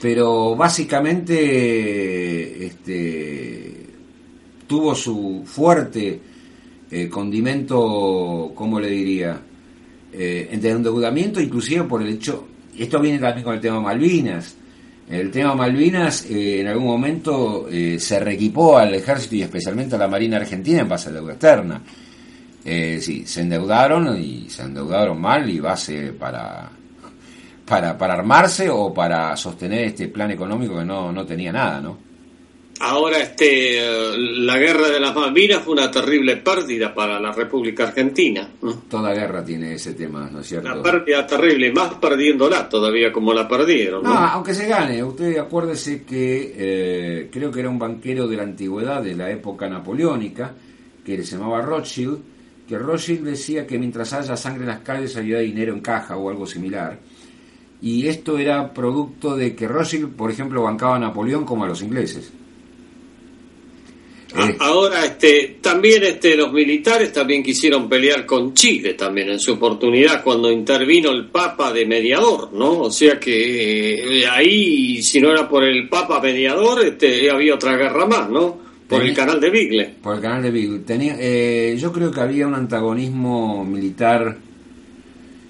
[0.00, 1.34] Pero básicamente,
[2.66, 3.86] este,
[4.66, 6.20] tuvo su fuerte
[6.90, 9.42] eh, condimento, ¿cómo le diría?
[10.12, 12.46] Eh, de endeudamiento, inclusive por el hecho,
[12.78, 14.56] esto viene también con el tema Malvinas.
[15.10, 19.98] El tema Malvinas eh, en algún momento eh, se reequipó al ejército y especialmente a
[19.98, 21.82] la Marina Argentina en base a deuda externa.
[22.64, 26.70] Eh, sí, se endeudaron y se endeudaron mal y base para,
[27.64, 32.10] para, para armarse o para sostener este plan económico que no, no tenía nada, ¿no?
[32.82, 37.88] Ahora, este, eh, la guerra de las Malvinas fue una terrible pérdida para la República
[37.88, 38.48] Argentina.
[38.88, 40.72] Toda guerra tiene ese tema, ¿no es cierto?
[40.72, 44.02] Una pérdida terrible, más perdiéndola todavía como la perdieron.
[44.02, 44.18] No, ¿no?
[44.18, 49.02] aunque se gane, usted acuérdese que eh, creo que era un banquero de la antigüedad,
[49.02, 50.54] de la época napoleónica,
[51.04, 52.18] que se llamaba Rothschild,
[52.70, 56.30] que Rothschild decía que mientras haya sangre en las calles había dinero en caja o
[56.30, 57.00] algo similar.
[57.82, 61.82] Y esto era producto de que Rothschild, por ejemplo, bancaba a Napoleón como a los
[61.82, 62.30] ingleses.
[64.34, 69.40] A- Eh, Ahora, este, también este, los militares también quisieron pelear con Chile también en
[69.40, 72.82] su oportunidad cuando intervino el Papa de mediador, ¿no?
[72.82, 77.76] O sea que eh, ahí, si no era por el Papa mediador, este, había otra
[77.76, 78.69] guerra más, ¿no?
[78.90, 79.94] Por el canal de Bigle.
[80.02, 80.78] Por el canal de Beagle.
[80.80, 84.36] Tenía, eh, yo creo que había un antagonismo militar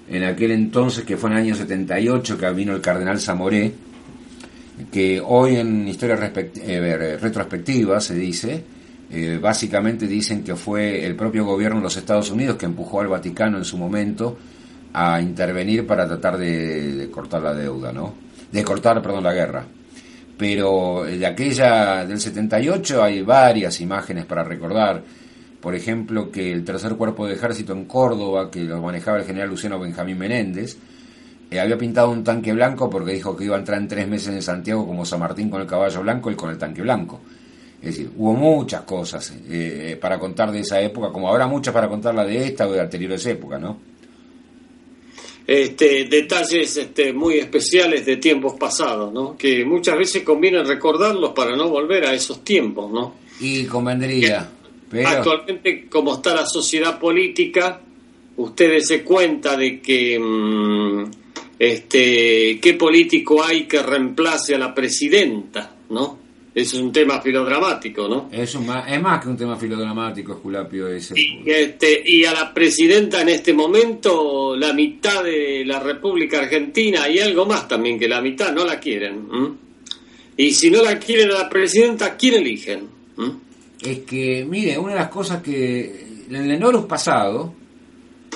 [0.09, 3.71] en aquel entonces, que fue en el año 78, que vino el cardenal Zamoré,
[4.91, 8.63] que hoy en historia respect- eh, retrospectiva se dice,
[9.11, 13.07] eh, básicamente dicen que fue el propio gobierno de los Estados Unidos que empujó al
[13.07, 14.37] Vaticano en su momento
[14.93, 18.13] a intervenir para tratar de, de cortar la deuda, ¿no?
[18.51, 19.65] De cortar, perdón, la guerra
[20.41, 25.03] pero de aquella del 78 hay varias imágenes para recordar.
[25.61, 29.49] Por ejemplo, que el tercer cuerpo de ejército en Córdoba, que lo manejaba el general
[29.49, 30.77] Luciano Benjamín Menéndez,
[31.51, 34.33] eh, había pintado un tanque blanco porque dijo que iba a entrar en tres meses
[34.33, 37.19] en Santiago como San Martín con el caballo blanco y con el tanque blanco.
[37.79, 41.87] Es decir, hubo muchas cosas eh, para contar de esa época, como habrá muchas para
[41.87, 43.77] contar la de esta o de anteriores épocas, ¿no?
[45.45, 49.37] Este, detalles este, muy especiales de tiempos pasados, ¿no?
[49.37, 53.15] Que muchas veces conviene recordarlos para no volver a esos tiempos, ¿no?
[53.39, 54.49] Y convendría,
[54.89, 55.09] pero...
[55.09, 57.81] Actualmente, como está la sociedad política,
[58.37, 61.11] ustedes se cuenta de que mm,
[61.57, 66.20] este qué político hay que reemplace a la presidenta, ¿no?
[66.53, 68.29] Es un tema filodramático, ¿no?
[68.31, 71.13] Es, un es más que un tema filodramático, Esculapio, ese.
[71.19, 77.07] Y, este, y a la presidenta en este momento, la mitad de la República Argentina
[77.07, 79.27] y algo más también que la mitad no la quieren.
[79.31, 79.49] ¿m?
[80.37, 82.87] Y si no la quieren a la presidenta, ¿quién eligen?
[83.17, 83.31] ¿m?
[83.81, 87.53] Es que, mire, una de las cosas que en el Norus pasado,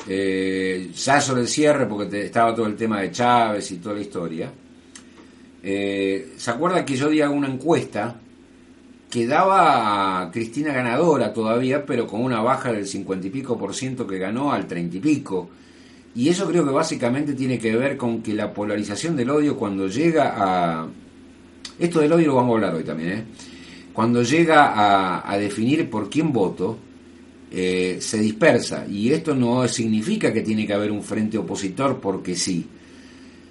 [0.08, 3.96] eh, ya sobre el cierre, porque te- estaba todo el tema de Chávez y toda
[3.96, 4.52] la historia,
[5.68, 8.18] eh, ¿se acuerda que yo di una encuesta
[9.10, 13.74] que daba a Cristina ganadora todavía, pero con una baja del 50 y pico por
[13.74, 15.50] ciento que ganó al 30 y pico?
[16.14, 19.88] Y eso creo que básicamente tiene que ver con que la polarización del odio cuando
[19.88, 20.88] llega a...
[21.80, 23.24] Esto del odio lo vamos a hablar hoy también, ¿eh?
[23.92, 26.78] Cuando llega a, definir por quién voto,
[27.50, 28.86] eh, se dispersa.
[28.88, 32.68] Y esto no significa que tiene que haber un frente opositor porque sí.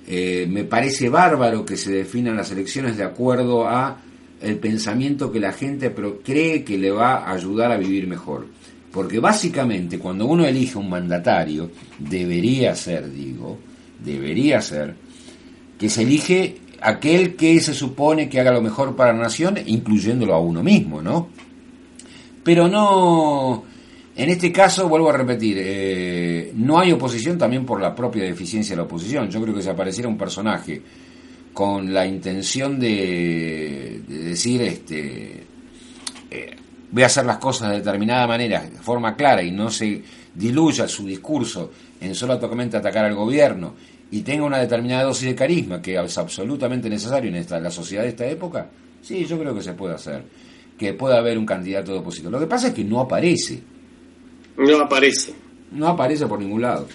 [0.07, 3.99] Eh, me parece bárbaro que se definan las elecciones de acuerdo a
[4.41, 8.47] el pensamiento que la gente cree que le va a ayudar a vivir mejor.
[8.93, 13.59] Porque básicamente cuando uno elige un mandatario, debería ser, digo,
[14.05, 14.95] debería ser,
[15.79, 20.35] que se elige aquel que se supone que haga lo mejor para la nación, incluyéndolo
[20.35, 21.29] a uno mismo, ¿no?
[22.45, 23.65] Pero no,
[24.17, 28.75] en este caso, vuelvo a repetir, eh, no hay oposición también por la propia deficiencia
[28.75, 29.29] de la oposición.
[29.29, 30.81] Yo creo que si apareciera un personaje
[31.53, 35.45] con la intención de, de decir, este,
[36.31, 36.57] eh,
[36.91, 40.03] voy a hacer las cosas de determinada manera, de forma clara, y no se
[40.35, 43.75] diluya su discurso en solamente atacar al gobierno,
[44.11, 48.05] y tenga una determinada dosis de carisma, que es absolutamente necesario en esta, la sociedad
[48.05, 48.69] de esta época,
[49.03, 50.23] sí, yo creo que se puede hacer.
[50.79, 52.33] Que pueda haber un candidato de opositor.
[52.33, 53.63] Lo que pasa es que no aparece.
[54.57, 55.35] No aparece.
[55.73, 56.87] No aparece por ningún lado.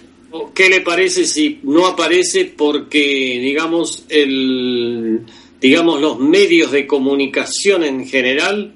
[0.54, 5.22] ¿Qué le parece si no aparece porque, digamos, el,
[5.60, 8.74] digamos, los medios de comunicación en general,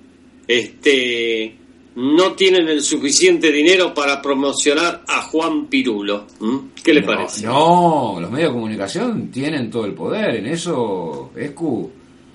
[0.47, 1.55] este,
[1.95, 6.25] no tienen el suficiente dinero para promocionar a Juan Pirulo?
[6.41, 6.59] ¿m?
[6.83, 7.45] ¿Qué le No, parece?
[7.45, 10.35] No, los medios de comunicación tienen todo el poder.
[10.37, 11.91] En eso, Escu.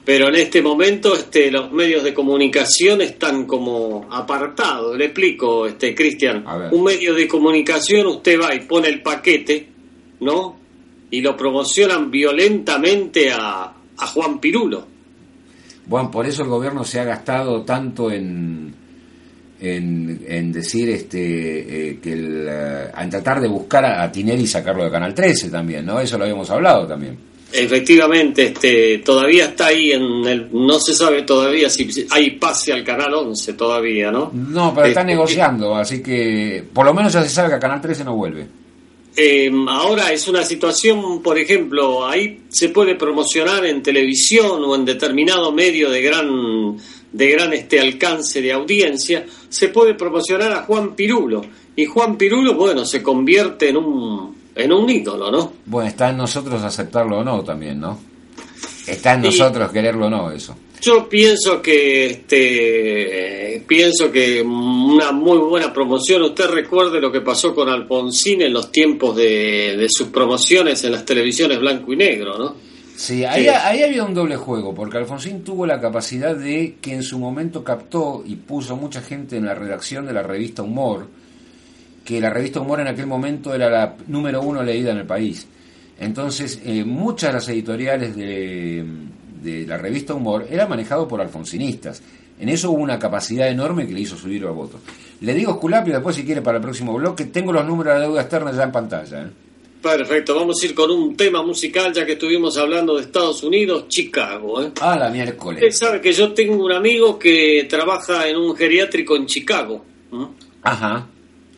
[0.08, 4.96] Pero en este momento, este, los medios de comunicación están como apartados.
[4.96, 6.46] Le explico, este, Cristian.
[6.70, 9.68] Un medio de comunicación, usted va y pone el paquete,
[10.20, 10.56] ¿no?
[11.10, 13.64] Y lo promocionan violentamente a,
[13.98, 14.86] a Juan Pirulo.
[15.84, 18.74] Bueno, por eso el gobierno se ha gastado tanto en,
[19.60, 24.44] en, en decir este eh, que el, eh, en tratar de buscar a, a Tinelli
[24.44, 26.00] y sacarlo de Canal 13 también, ¿no?
[26.00, 27.28] Eso lo habíamos hablado también.
[27.50, 32.84] Efectivamente, este, todavía está ahí en el, no se sabe todavía si hay pase al
[32.84, 34.30] canal 11 todavía, ¿no?
[34.34, 37.58] No, pero están Este, negociando, así que por lo menos ya se sabe que a
[37.58, 38.46] Canal 13 no vuelve.
[39.16, 44.84] Eh, ahora es una situación, por ejemplo, ahí se puede promocionar en televisión o en
[44.84, 46.76] determinado medio de gran
[47.10, 51.40] de gran este alcance de audiencia, se puede promocionar a Juan Pirulo
[51.74, 55.52] y Juan Pirulo, bueno, se convierte en un en un ídolo, ¿no?
[55.66, 57.98] Bueno, está en nosotros aceptarlo o no también, ¿no?
[58.86, 60.54] Está en Y- nosotros quererlo o no, eso.
[60.80, 66.22] Yo pienso que este pienso que una muy buena promoción.
[66.22, 70.92] Usted recuerde lo que pasó con Alfonsín en los tiempos de, de sus promociones en
[70.92, 72.54] las televisiones blanco y negro, ¿no?
[72.96, 73.48] Sí, ahí, Sí.
[73.48, 77.62] ahí había un doble juego, porque Alfonsín tuvo la capacidad de que en su momento
[77.62, 81.06] captó y puso mucha gente en la redacción de la revista Humor,
[82.08, 85.46] que la revista Humor en aquel momento era la número uno leída en el país.
[86.00, 88.82] Entonces, eh, muchas de las editoriales de,
[89.42, 92.00] de la revista Humor eran manejadas por alfonsinistas.
[92.40, 94.80] En eso hubo una capacidad enorme que le hizo subir los votos.
[95.20, 98.06] Le digo Esculapio, después si quiere para el próximo bloque, tengo los números de la
[98.06, 99.22] deuda externa ya en pantalla.
[99.24, 99.30] ¿eh?
[99.82, 103.86] Perfecto, vamos a ir con un tema musical ya que estuvimos hablando de Estados Unidos,
[103.88, 104.62] Chicago.
[104.62, 104.72] ¿eh?
[104.80, 105.76] Ah, la Usted miércoles.
[105.78, 109.84] sabe que yo tengo un amigo que trabaja en un geriátrico en Chicago.
[110.62, 111.06] Ajá,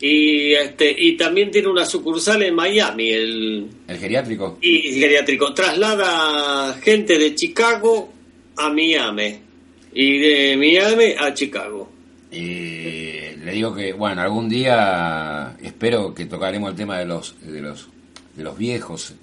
[0.01, 4.57] y este y también tiene una sucursal en Miami, el, el geriátrico.
[4.61, 8.11] y el geriátrico traslada gente de Chicago
[8.57, 9.39] a Miami
[9.93, 11.89] y de Miami a Chicago.
[12.31, 17.61] Eh, le digo que, bueno, algún día espero que tocaremos el tema de los de
[17.61, 17.87] los
[18.35, 19.13] de los viejos.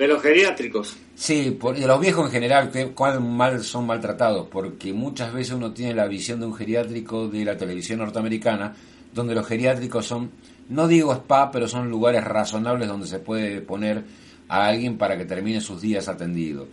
[0.00, 0.96] De los geriátricos.
[1.14, 5.52] Sí, por- de los viejos en general, que cuán mal son maltratados, porque muchas veces
[5.52, 8.74] uno tiene la visión de un geriátrico de la televisión norteamericana,
[9.12, 10.30] donde los geriátricos son,
[10.70, 14.02] no digo spa, pero son lugares razonables donde se puede poner
[14.48, 16.66] a alguien para que termine sus días atendido.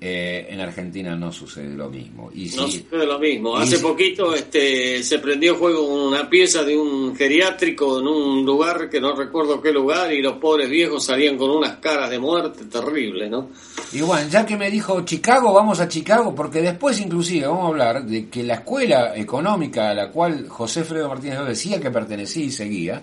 [0.00, 2.30] Eh, en Argentina no sucede lo mismo.
[2.32, 3.56] Y No sucede lo mismo.
[3.56, 9.00] Hace poquito este, se prendió fuego una pieza de un geriátrico en un lugar que
[9.00, 13.28] no recuerdo qué lugar y los pobres viejos salían con unas caras de muerte terribles,
[13.28, 13.50] ¿no?
[13.92, 17.68] Y bueno, ya que me dijo Chicago, vamos a Chicago, porque después inclusive vamos a
[17.68, 22.44] hablar de que la escuela económica a la cual José Fredo Martínez decía que pertenecía
[22.44, 23.02] y seguía,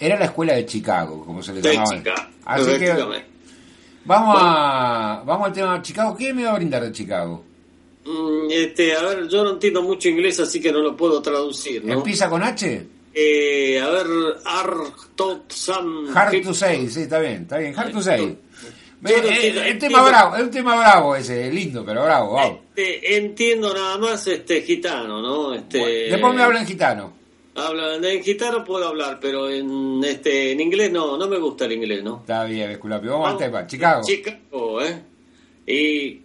[0.00, 2.02] era la escuela de Chicago, como se le llamaba.
[2.44, 3.27] Así que.
[4.04, 6.16] Vamos a vamos al tema de Chicago.
[6.16, 7.44] ¿Qué me va a brindar de Chicago?
[8.04, 11.84] Mm, Este, a ver, yo no entiendo mucho inglés, así que no lo puedo traducir,
[11.84, 11.92] ¿no?
[11.94, 12.86] ¿Empieza con H?
[13.12, 14.06] Eh, a ver,
[14.44, 16.08] Artot Sam...
[16.16, 18.38] Hard to say, sí, está bien, está bien, hard to say.
[19.00, 22.40] No Eh, entiendo- el tema entiendo- bravo, un tema bravo ese, lindo, pero bravo.
[22.76, 25.54] Este, entiendo nada más este gitano, ¿no?
[25.54, 25.78] Este,
[26.10, 27.12] Después me hablan gitano.
[27.58, 31.72] Hablan en gitano puedo hablar, pero en este en inglés no, no me gusta el
[31.72, 32.18] inglés, ¿no?
[32.20, 34.02] Está bien, Esculapio, vamos al tema, Chicago.
[34.04, 35.02] Chicago, ¿eh?
[35.66, 36.20] Y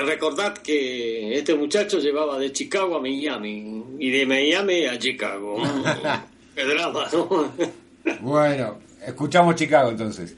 [0.00, 5.56] recordad que este muchacho llevaba de Chicago a Miami y de Miami a Chicago.
[6.54, 7.52] Qué drama, ¿no?
[8.20, 10.36] Bueno, escuchamos Chicago entonces.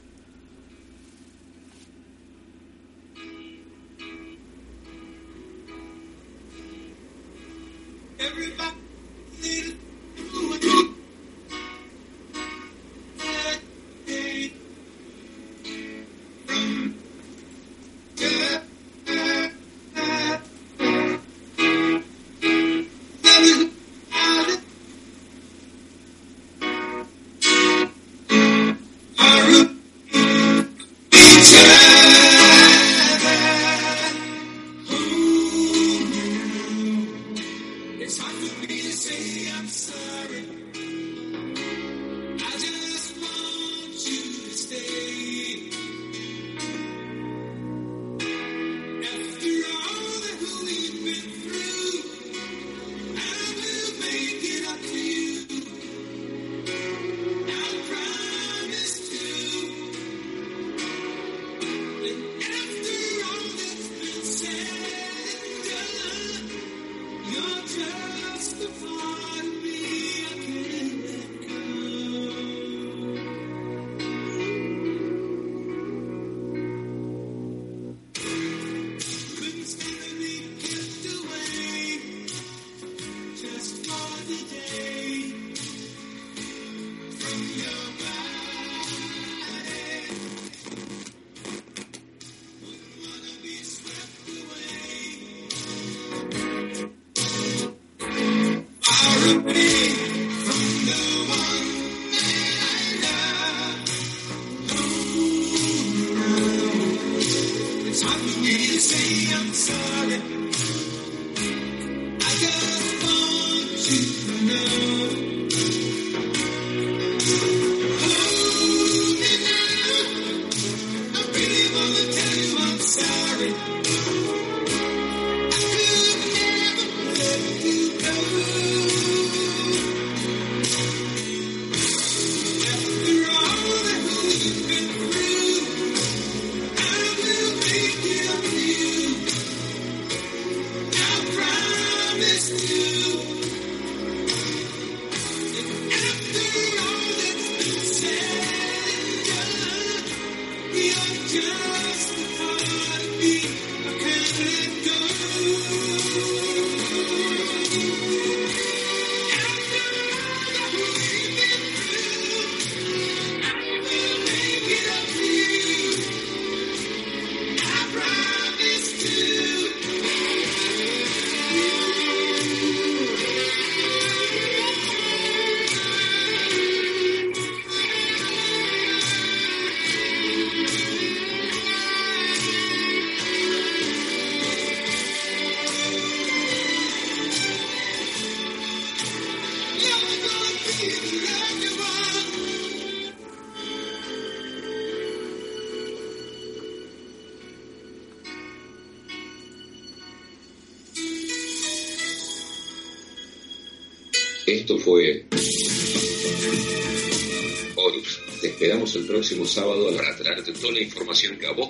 [209.45, 211.69] Próximo sábado para traerte toda la información que a vos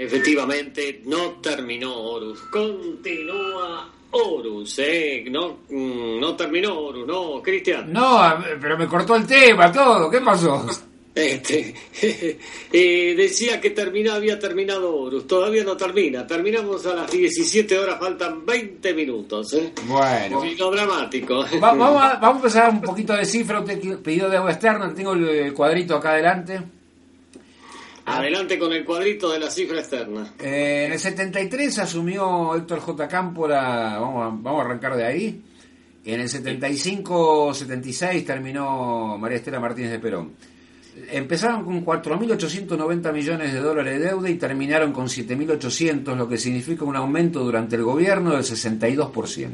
[0.00, 2.38] Efectivamente, no terminó Horus.
[2.52, 5.24] Continúa Horus, ¿eh?
[5.28, 7.92] No, mm, no terminó Horus, ¿no, Cristian?
[7.92, 8.20] No,
[8.60, 10.64] pero me cortó el tema, todo, ¿qué pasó?
[11.18, 11.74] Este,
[12.72, 17.98] eh, decía que termina, había terminado Horus, todavía no termina, terminamos a las 17 horas,
[17.98, 19.52] faltan 20 minutos.
[19.54, 19.72] ¿eh?
[19.86, 20.42] Bueno.
[20.58, 21.40] Lo dramático.
[21.62, 24.52] Va- vamos, a, vamos a empezar un poquito de cifra, usted que- pedido de agua
[24.52, 26.60] externa, tengo el, el cuadrito acá adelante.
[28.06, 30.32] Adelante con el cuadrito de la cifra externa.
[30.40, 33.06] Eh, en el 73 asumió Héctor J.
[33.06, 35.42] Cámpora, vamos a, vamos a arrancar de ahí.
[36.06, 40.32] En el 75-76 terminó María Estela Martínez de Perón.
[41.10, 46.84] Empezaron con 4.890 millones de dólares de deuda y terminaron con 7.800, lo que significa
[46.84, 49.48] un aumento durante el gobierno del 62%.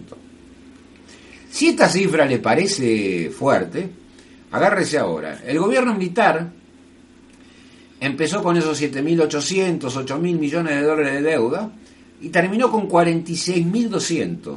[1.51, 3.89] Si esta cifra le parece fuerte,
[4.51, 5.41] agárrese ahora.
[5.47, 6.51] El gobierno militar
[8.01, 11.71] empezó con esos 7.800, 8.000 millones de dólares de deuda
[12.21, 14.57] y terminó con 46.200.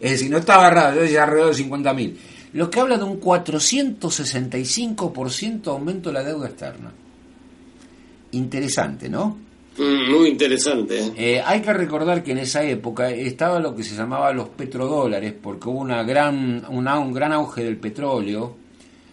[0.00, 2.16] Es decir, no estaba raro, ya alrededor de 50.000.
[2.54, 6.90] Lo que habla de un 465% aumento de la deuda externa.
[8.32, 9.38] Interesante, ¿no?
[9.78, 10.98] Mm, muy interesante.
[10.98, 11.12] ¿eh?
[11.16, 15.34] Eh, hay que recordar que en esa época estaba lo que se llamaba los petrodólares,
[15.40, 18.56] porque hubo una gran, una- un gran auge del petróleo,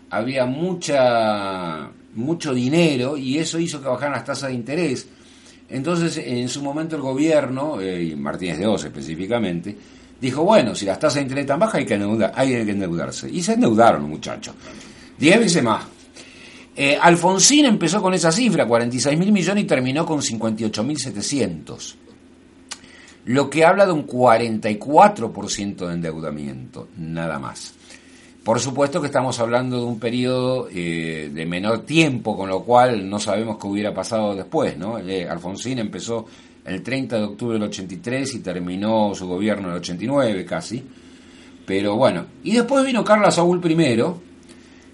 [0.09, 5.07] había mucha, mucho dinero y eso hizo que bajaran las tasas de interés.
[5.69, 9.75] Entonces, en su momento el gobierno, eh, y Martínez de Oz específicamente,
[10.19, 13.29] dijo, bueno, si las tasas de interés están bajas hay que, endeudarse.
[13.29, 14.55] Y se endeudaron muchachos.
[15.17, 15.83] Diez veces más.
[16.75, 21.97] Eh, Alfonsín empezó con esa cifra, 46 mil millones, y terminó con 58 mil 700.
[23.25, 27.73] Lo que habla de un 44% de endeudamiento, nada más.
[28.43, 33.09] Por supuesto que estamos hablando de un periodo eh, de menor tiempo, con lo cual
[33.09, 34.77] no sabemos qué hubiera pasado después.
[34.77, 34.99] ¿no?
[34.99, 36.27] Eh, Alfonsín empezó
[36.65, 40.83] el 30 de octubre del 83 y terminó su gobierno en el 89 casi.
[41.65, 44.03] Pero bueno, y después vino Carlos Saúl I,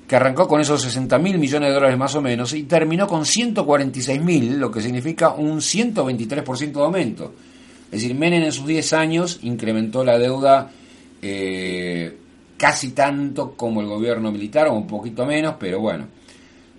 [0.08, 3.26] que arrancó con esos 60 mil millones de dólares más o menos y terminó con
[3.26, 7.34] 146 mil, lo que significa un 123% de aumento.
[7.86, 10.72] Es decir, Menem en sus 10 años incrementó la deuda
[11.22, 12.18] eh,
[12.58, 16.08] casi tanto como el gobierno militar, o un poquito menos, pero bueno.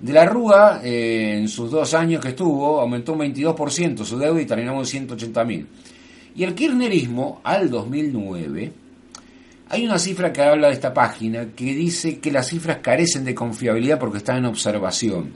[0.03, 4.43] De la Rúa, eh, en sus dos años que estuvo, aumentó un 22% su deuda
[4.43, 5.65] y terminamos en 180 mil.
[6.35, 8.73] Y el kirchnerismo, al 2009,
[9.69, 13.33] hay una cifra que habla de esta página que dice que las cifras carecen de
[13.33, 15.35] confiabilidad porque están en observación.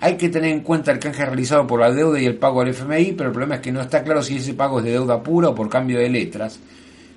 [0.00, 2.68] Hay que tener en cuenta el canje realizado por la deuda y el pago al
[2.68, 5.22] FMI, pero el problema es que no está claro si ese pago es de deuda
[5.22, 6.58] pura o por cambio de letras,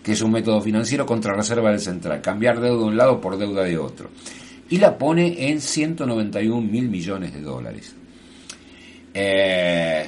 [0.03, 3.39] que es un método financiero contra reserva del central, cambiar deuda de un lado por
[3.39, 4.11] deuda de otro.
[4.71, 7.93] Y la pone en 191 mil millones de dólares.
[9.13, 10.05] Eh,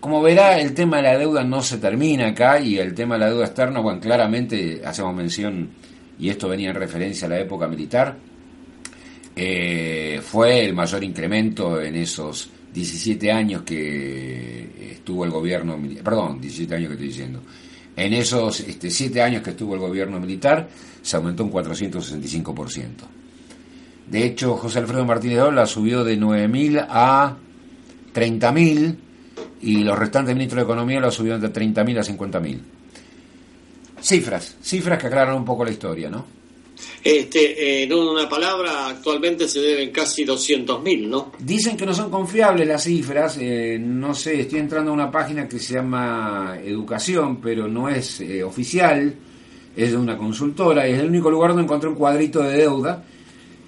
[0.00, 3.20] como verá, el tema de la deuda no se termina acá y el tema de
[3.20, 5.70] la deuda externa, bueno, claramente hacemos mención,
[6.18, 8.16] y esto venía en referencia a la época militar,
[9.34, 16.40] eh, fue el mayor incremento en esos 17 años que estuvo el gobierno militar, perdón,
[16.40, 17.42] 17 años que estoy diciendo,
[17.96, 20.68] en esos este, 7 años que estuvo el gobierno militar
[21.02, 23.23] se aumentó un 465%.
[24.08, 27.36] De hecho, José Alfredo Martínez de Ola subió de 9.000 a
[28.14, 28.96] 30.000
[29.62, 32.60] y los restantes ministros de Economía lo subieron de 30.000 a 50.000.
[34.00, 36.26] Cifras, cifras que aclaran un poco la historia, ¿no?
[37.02, 41.32] Este, en una palabra, actualmente se deben casi 200.000, ¿no?
[41.38, 45.48] Dicen que no son confiables las cifras, eh, no sé, estoy entrando a una página
[45.48, 49.14] que se llama Educación, pero no es eh, oficial,
[49.76, 53.04] es de una consultora, y es el único lugar donde encontré un cuadrito de deuda,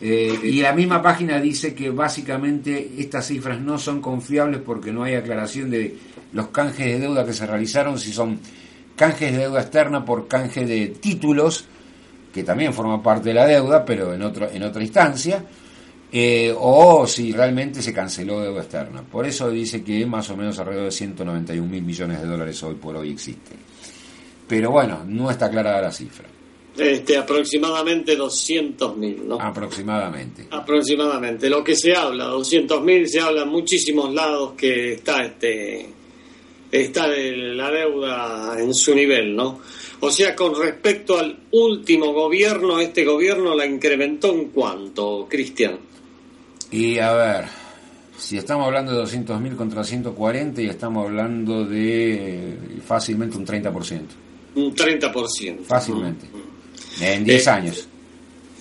[0.00, 5.04] eh, y la misma página dice que básicamente estas cifras no son confiables porque no
[5.04, 5.96] hay aclaración de
[6.32, 8.38] los canjes de deuda que se realizaron, si son
[8.94, 11.66] canjes de deuda externa por canje de títulos,
[12.32, 15.42] que también forman parte de la deuda, pero en, otro, en otra instancia,
[16.12, 19.02] eh, o si realmente se canceló deuda externa.
[19.02, 22.74] Por eso dice que más o menos alrededor de 191 mil millones de dólares hoy
[22.74, 23.52] por hoy existe.
[24.46, 26.28] Pero bueno, no está clara la cifra,
[26.78, 29.40] Este, aproximadamente 200.000, ¿no?
[29.40, 30.46] aproximadamente.
[30.50, 31.48] Aproximadamente.
[31.48, 35.88] Lo que se habla, 200.000, se habla en muchísimos lados que está este
[36.70, 39.60] está la deuda en su nivel, ¿no?
[40.00, 45.78] O sea, con respecto al último gobierno, este gobierno la incrementó en cuánto, Cristian?
[46.70, 47.44] Y a ver,
[48.18, 54.00] si estamos hablando de 200 mil contra 140 y estamos hablando de fácilmente un 30%,
[54.56, 55.60] Un 30%.
[55.64, 56.26] fácilmente,
[57.00, 57.88] en 10 Eh, años,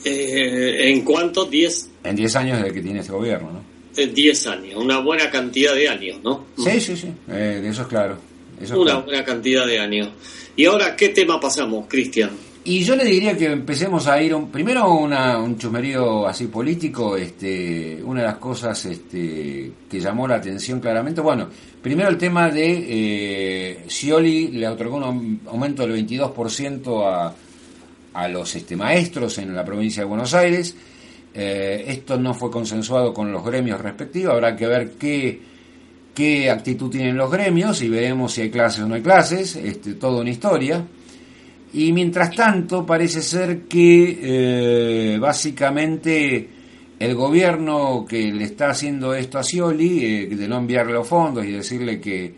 [0.04, 1.46] Eh, ¿En cuánto?
[1.46, 3.62] 10, en 10 años desde que tiene este gobierno, ¿no?
[3.98, 6.46] eh, 10 años, una buena cantidad de años, ¿no?
[6.58, 8.18] Sí, sí, sí, eh, eso es claro.
[8.62, 9.06] Eso es Una claro.
[9.06, 10.10] buena cantidad de años.
[10.56, 12.30] Y ahora, ¿qué tema pasamos, Cristian?
[12.64, 17.16] Y yo le diría que empecemos a ir un, primero una, un chusmerío así político,
[17.18, 21.48] este, una de las cosas este, que llamó la atención claramente, bueno,
[21.82, 27.36] primero el tema de eh, Scioli le otorgó un aumento del 22% a,
[28.16, 30.76] a los este, maestros en la provincia de Buenos Aires,
[31.34, 35.42] eh, esto no fue consensuado con los gremios respectivos, habrá que ver qué,
[36.14, 39.96] qué actitud tienen los gremios y veremos si hay clases o no hay clases, este,
[39.96, 40.86] toda una historia.
[41.74, 46.50] Y mientras tanto, parece ser que eh, básicamente
[46.98, 51.46] el gobierno que le está haciendo esto a Scioli, eh, de no enviarle los fondos
[51.46, 52.34] y decirle que,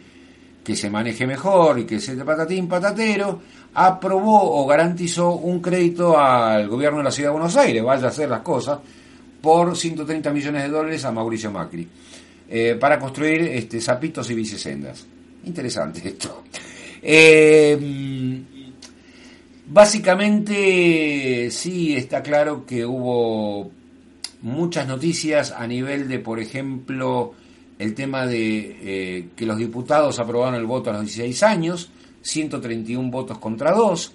[0.64, 3.42] que se maneje mejor y que se patatín patatero,
[3.80, 8.10] aprobó o garantizó un crédito al gobierno de la ciudad de Buenos Aires, vaya a
[8.10, 8.80] hacer las cosas,
[9.42, 11.88] por 130 millones de dólares a Mauricio Macri,
[12.50, 15.06] eh, para construir este, zapitos y bicisendas.
[15.46, 16.44] Interesante esto.
[17.02, 18.44] Eh,
[19.70, 23.70] Básicamente sí está claro que hubo
[24.42, 27.34] muchas noticias a nivel de, por ejemplo,
[27.78, 31.92] el tema de eh, que los diputados aprobaron el voto a los 16 años,
[32.28, 34.12] 131 votos contra 2,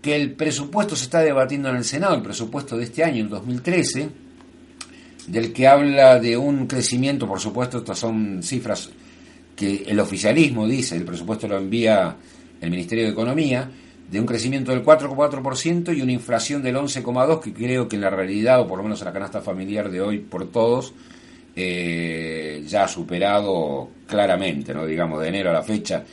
[0.00, 3.28] que el presupuesto se está debatiendo en el Senado, el presupuesto de este año, el
[3.28, 4.08] 2013,
[5.26, 8.90] del que habla de un crecimiento, por supuesto, estas son cifras
[9.54, 12.16] que el oficialismo dice, el presupuesto lo envía
[12.60, 13.70] el Ministerio de Economía,
[14.10, 18.10] de un crecimiento del 4,4% y una inflación del 11,2% que creo que en la
[18.10, 20.92] realidad, o por lo menos en la canasta familiar de hoy por todos,
[21.54, 24.86] eh, ya ha superado claramente, ¿no?
[24.86, 26.04] digamos, de enero a la fecha.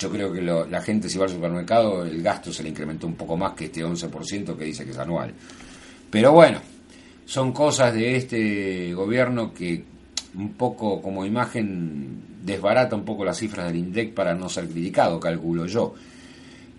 [0.00, 3.16] Yo creo que la gente si va al supermercado el gasto se le incrementó un
[3.16, 5.34] poco más que este 11% que dice que es anual.
[6.10, 6.58] Pero bueno,
[7.26, 9.84] son cosas de este gobierno que
[10.34, 15.20] un poco como imagen desbarata un poco las cifras del INDEC para no ser criticado,
[15.20, 15.94] calculo yo.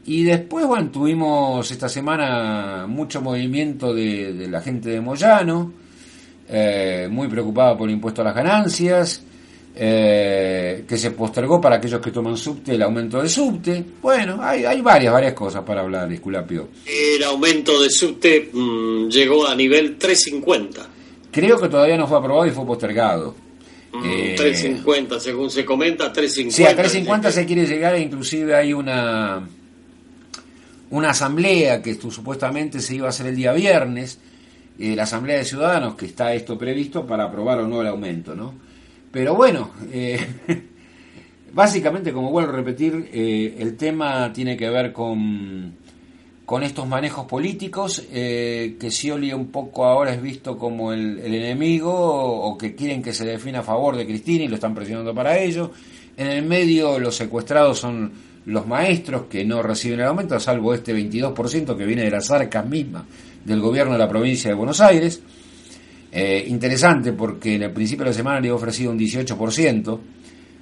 [0.04, 5.74] Y después, bueno, tuvimos esta semana mucho movimiento de, de la gente de Moyano,
[6.50, 9.24] eh, muy preocupada por el impuesto a las ganancias,
[9.76, 13.84] eh, que se postergó para aquellos que toman subte el aumento del subte.
[14.02, 16.70] Bueno, hay, hay varias, varias cosas para hablar, Esculapio.
[16.86, 20.88] El aumento de subte mm, llegó a nivel 350.
[21.32, 23.34] Creo que todavía no fue aprobado y fue postergado.
[23.94, 26.56] Mm, Eh, 350, según se comenta, 350.
[26.56, 29.48] Sí, a 350 se quiere llegar e inclusive hay una
[30.90, 34.20] una asamblea que tu- supuestamente se iba a hacer el día viernes,
[34.78, 38.36] eh, la asamblea de ciudadanos que está esto previsto para aprobar o no el aumento,
[38.36, 38.54] ¿no?
[39.12, 40.20] Pero bueno, eh,
[41.53, 45.80] básicamente como vuelvo a repetir, eh, el tema tiene que ver con
[46.51, 51.93] con estos manejos políticos, eh, que Scioli un poco ahora es visto como el, enemigo
[51.93, 55.16] o, o que quieren que se defina a favor de Cristina y lo están presionando
[55.16, 55.72] para ello.
[56.18, 58.12] En el medio los secuestrados son
[58.45, 62.68] los maestros que no reciben el aumento, salvo este 22% que viene de las arcas
[62.68, 63.03] mismas
[63.45, 65.22] del gobierno de la provincia de Buenos Aires.
[66.12, 69.99] Eh, interesante porque en el principio de la semana le he ofrecido un 18%,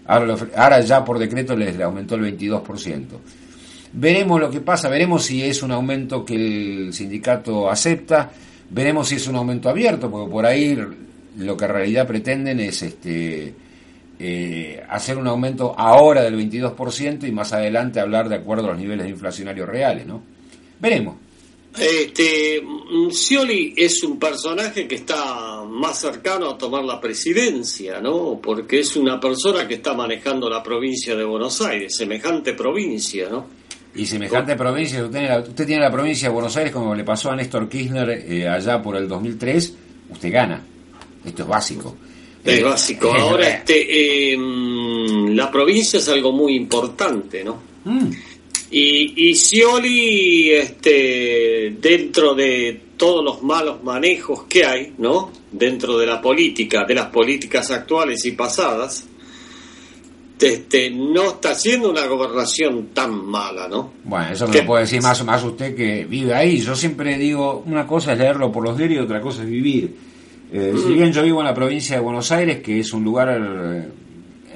[0.06, 3.06] ahora, ahora ya por decreto le aumentó el 22%.
[3.92, 8.30] Veremos lo que pasa, veremos si es un aumento que el sindicato acepta,
[8.70, 10.78] veremos si es un aumento abierto, porque por ahí
[11.38, 13.56] lo que en realidad pretenden es este
[14.20, 18.80] eh, hacer un aumento ahora del 22% y más adelante hablar de acuerdo a los
[18.80, 20.22] niveles inflacionarios reales, ¿no?
[20.80, 21.16] Veremos.
[21.78, 28.40] Este, mm, Scioli es un personaje que está más cercano a tomar la presidencia, ¿no?
[28.42, 33.48] Porque es una persona que está manejando la provincia de Buenos Aires, semejante provincia, ¿no?
[33.96, 37.04] Y semejante provincia, usted tiene, la, usted tiene la provincia de Buenos Aires como le
[37.04, 39.74] pasó a Néstor Kirchner eh, allá por el 2003,
[40.12, 40.64] usted gana.
[41.26, 41.96] Esto es básico.
[42.44, 43.12] Es Eh, básico.
[43.14, 47.62] Ahora, este, eh, mm, la provincia es algo muy importante, ¿no?
[47.86, 48.12] mm,
[48.72, 55.32] Y, y Scioli, este, dentro de todos los malos manejos que hay, ¿no?
[55.52, 59.08] Dentro de la política, de las políticas actuales y pasadas,
[60.40, 63.94] este, no está haciendo una gobernación tan mala, ¿no?
[64.04, 64.60] Bueno, eso me ¿Qué?
[64.60, 66.60] lo puede decir más, más usted que vive ahí.
[66.60, 69.96] Yo siempre digo, una cosa es leerlo por los diarios y otra cosa es vivir.
[70.52, 73.30] Eh, Si bien yo vivo en la provincia de Buenos Aires, que es un lugar,
[73.30, 73.88] eh,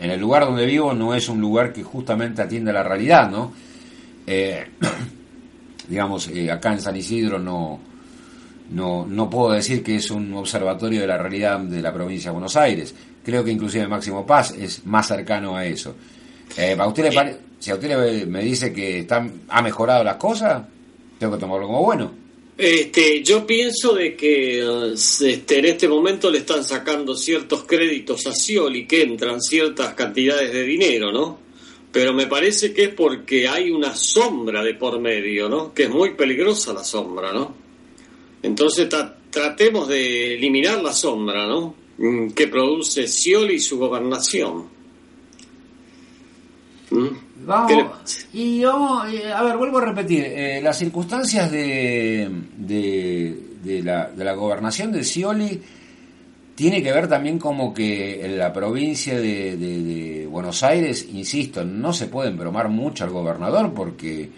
[0.01, 3.29] en el lugar donde vivo no es un lugar que justamente atiende a la realidad,
[3.29, 3.53] ¿no?
[4.27, 4.65] Eh,
[5.87, 7.79] digamos, eh, acá en San Isidro no,
[8.71, 12.33] no, no puedo decir que es un observatorio de la realidad de la provincia de
[12.33, 12.93] Buenos Aires.
[13.23, 15.95] Creo que inclusive Máximo Paz es más cercano a eso.
[16.57, 20.17] Eh, ¿a le pare- si a usted le- me dice que están, ha mejorado las
[20.17, 20.63] cosas,
[21.17, 22.11] tengo que tomarlo como bueno.
[22.57, 28.27] Este, yo pienso de que eh, este, en este momento le están sacando ciertos créditos
[28.27, 31.39] a Scioli que entran ciertas cantidades de dinero, ¿no?
[31.93, 35.73] Pero me parece que es porque hay una sombra de por medio, ¿no?
[35.73, 37.53] Que es muy peligrosa la sombra, ¿no?
[38.41, 41.75] Entonces tra- tratemos de eliminar la sombra, ¿no?
[41.99, 44.65] Mm, Que produce Scioli y su gobernación.
[46.89, 47.07] ¿Mm?
[47.45, 53.83] Vamos, y vamos, eh, a ver, vuelvo a repetir, eh, las circunstancias de, de, de
[53.83, 55.59] la, de la gobernación de Scioli
[56.55, 62.07] tiene que ver también como que en la provincia de, Buenos Aires, insisto, no se
[62.07, 64.29] puede embromar mucho al gobernador porque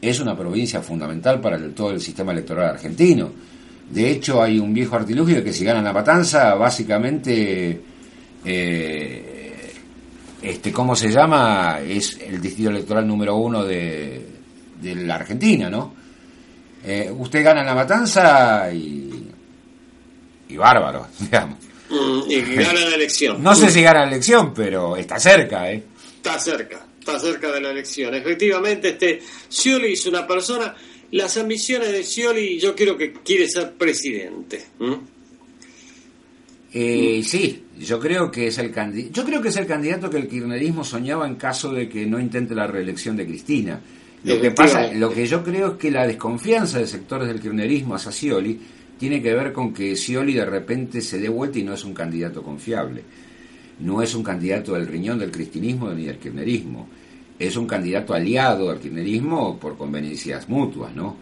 [0.00, 3.30] es una provincia fundamental para el- todo el sistema electoral argentino.
[3.90, 7.80] De hecho, hay un viejo artilugio de que si ganan la matanza, básicamente...
[8.44, 9.34] eh,
[10.40, 11.80] este, ¿cómo se llama?
[11.80, 14.24] Es el distrito electoral número uno de,
[14.82, 15.94] la Argentina, ¿no?
[16.84, 19.07] Eh, usted gana la matanza y,
[20.48, 21.58] y bárbaro, digamos.
[21.90, 23.42] Mm, Y gana la elección.
[23.42, 25.82] No sé si gana la elección, pero está cerca, ¿eh?
[26.16, 28.14] Está cerca, está cerca de la elección.
[28.14, 30.74] Efectivamente, este Scioli es una persona.
[31.12, 34.66] Las ambiciones de Scioli, yo creo que quiere ser presidente.
[36.72, 40.18] Eh, sí, yo creo que es el candi- yo creo que es el candidato que
[40.18, 43.80] el kirchnerismo soñaba en caso de que no intente la reelección de Cristina.
[44.24, 47.94] Lo que pasa, lo que yo creo es que la desconfianza de sectores del kirchnerismo
[47.94, 48.60] hacia Scioli
[48.98, 51.94] tiene que ver con que Scioli de repente se dé vuelta y no es un
[51.94, 53.02] candidato confiable.
[53.80, 56.88] No es un candidato del riñón del cristinismo ni del kirchnerismo.
[57.38, 61.16] Es un candidato aliado al kirchnerismo por conveniencias mutuas, ¿no?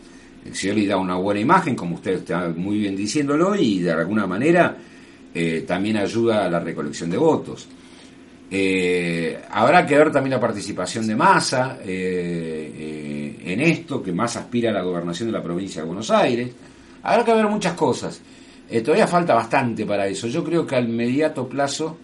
[0.52, 4.76] Scioli da una buena imagen, como usted está muy bien diciéndolo, y de alguna manera
[5.34, 7.68] eh, también ayuda a la recolección de votos.
[8.50, 14.70] Eh, habrá que ver también la participación de Massa eh, en esto, que Massa aspira
[14.70, 16.50] a la gobernación de la provincia de Buenos Aires.
[17.06, 18.20] Habrá que ver muchas cosas.
[18.68, 20.26] Eh, todavía falta bastante para eso.
[20.26, 21.96] Yo creo que al inmediato plazo,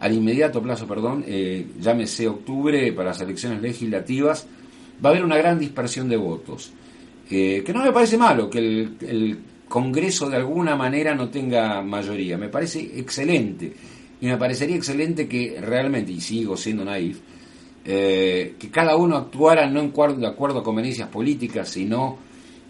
[0.00, 4.48] al inmediato plazo, perdón, eh, llámese octubre para las elecciones legislativas,
[5.04, 6.72] va a haber una gran dispersión de votos.
[7.30, 9.38] Eh, que no me parece malo que el,
[9.68, 12.36] Congreso de alguna manera no tenga mayoría.
[12.36, 13.72] Me parece excelente.
[14.20, 17.20] Y me parecería excelente que realmente, y sigo siendo naif,
[17.84, 22.18] que cada uno actuara no en de acuerdo a conveniencias políticas, sino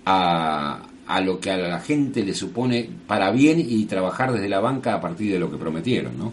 [0.05, 4.61] a, a lo que a la gente le supone para bien y trabajar desde la
[4.61, 6.33] banca a partir de lo que prometieron, ¿no?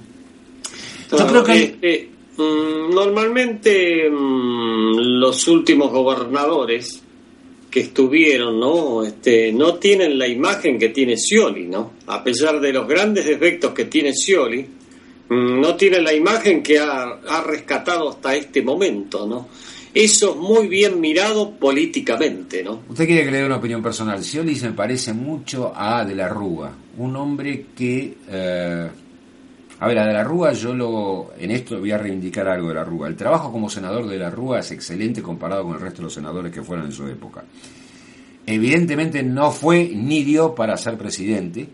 [1.12, 7.02] Yo creo que- Este, mm, normalmente mm, los últimos gobernadores
[7.72, 9.04] que estuvieron, ¿no?
[9.04, 11.94] Este, no tienen la imagen que tiene Scioli, ¿no?
[12.08, 14.62] A pesar de los grandes defectos que tiene Scioli,
[15.30, 19.48] mm, no tiene la imagen que ha, ha rescatado hasta este momento, ¿no?
[19.98, 22.82] Eso es muy bien mirado políticamente, ¿no?
[22.88, 24.24] Usted quiere que le dé una opinión personal.
[24.24, 28.16] Scioli se me parece mucho a De la Rúa, un hombre que...
[28.30, 28.88] eh,
[29.80, 31.32] a ver, a De la Rúa yo lo...
[31.40, 33.08] En esto voy a reivindicar algo de la Rúa.
[33.08, 36.14] El trabajo como senador de la Rúa es excelente comparado con el resto de los
[36.14, 37.44] senadores que fueron en su época.
[38.46, 41.68] Evidentemente no fue ni dio para ser presidente.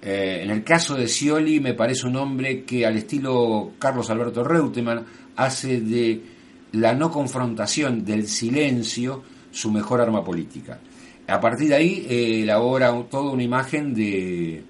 [0.00, 4.44] Eh, en el caso de Scioli me parece un hombre que al estilo Carlos Alberto
[4.44, 5.04] Reutemann
[5.34, 6.35] hace de
[6.80, 10.78] la no confrontación del silencio su mejor arma política.
[11.26, 14.62] A partir de ahí eh, elabora toda una imagen de,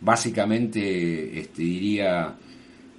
[0.00, 2.34] básicamente, este, diría,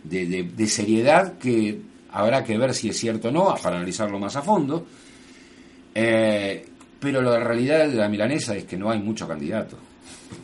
[0.04, 1.80] de, de- de seriedad que
[2.12, 4.86] habrá que ver si es cierto o no, para analizarlo más a fondo.
[5.96, 6.66] Eh,
[7.00, 9.78] pero la realidad de la milanesa es que no hay mucho candidato.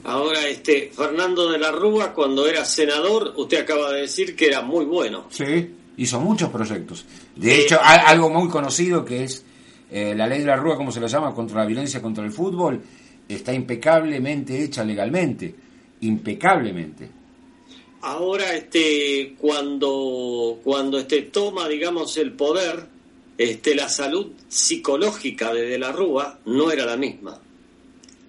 [0.06, 4.62] Ahora, este, Fernando de la Rúa, cuando era senador, usted acaba de decir que era
[4.62, 5.26] muy bueno.
[5.30, 7.06] Sí, hizo muchos proyectos.
[7.36, 9.46] De hecho, algo muy conocido que es
[9.92, 12.32] eh, la ley de la Rúa, como se la llama, contra la violencia contra el
[12.32, 12.82] fútbol,
[13.28, 15.56] está impecablemente hecha legalmente.
[16.02, 17.10] Impecablemente.
[18.02, 22.86] Ahora, este, cuando, cuando este toma, digamos, el poder,
[23.38, 27.40] este, la salud psicológica de De la Rúa no era la misma.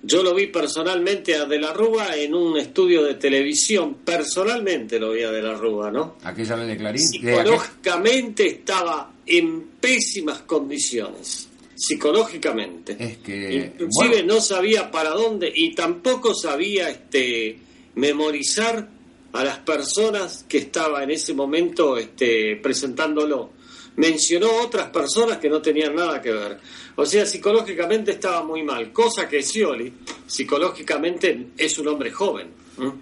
[0.07, 5.11] Yo lo vi personalmente a De la Rúa en un estudio de televisión, personalmente lo
[5.13, 6.17] vi a De la Rúa, ¿no?
[6.23, 7.03] Aquella ley de Clarín.
[7.03, 12.97] aquel- Psicológicamente estaba en pésimas condiciones, psicológicamente.
[12.99, 14.35] Es que, Inclusive bueno.
[14.35, 17.59] no sabía para dónde y tampoco sabía este
[17.97, 18.89] memorizar
[19.33, 23.56] a las personas que estaba en ese momento este presentándolo.
[23.97, 26.59] Mencionó otras personas que no tenían nada que ver.
[26.97, 29.93] O sea, psicológicamente estaba muy mal, cosa que Scioli
[30.27, 32.49] psicológicamente es un hombre joven.
[32.79, 32.93] ¿m?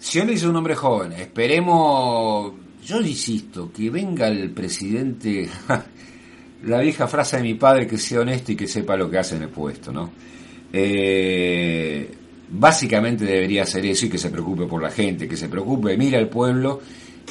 [0.00, 1.12] Scioli es un hombre joven.
[1.12, 2.52] Esperemos,
[2.84, 5.48] yo insisto, que venga el presidente,
[6.64, 9.36] la vieja frase de mi padre, que sea honesto y que sepa lo que hace
[9.36, 10.12] en el puesto, ¿no?
[10.72, 12.10] Eh,
[12.50, 16.18] básicamente debería ser eso y que se preocupe por la gente, que se preocupe, mire
[16.18, 16.80] al pueblo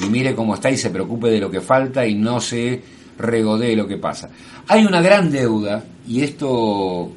[0.00, 2.82] y mire cómo está y se preocupe de lo que falta y no se
[3.18, 4.30] regodee lo que pasa.
[4.68, 7.12] Hay una gran deuda, y esto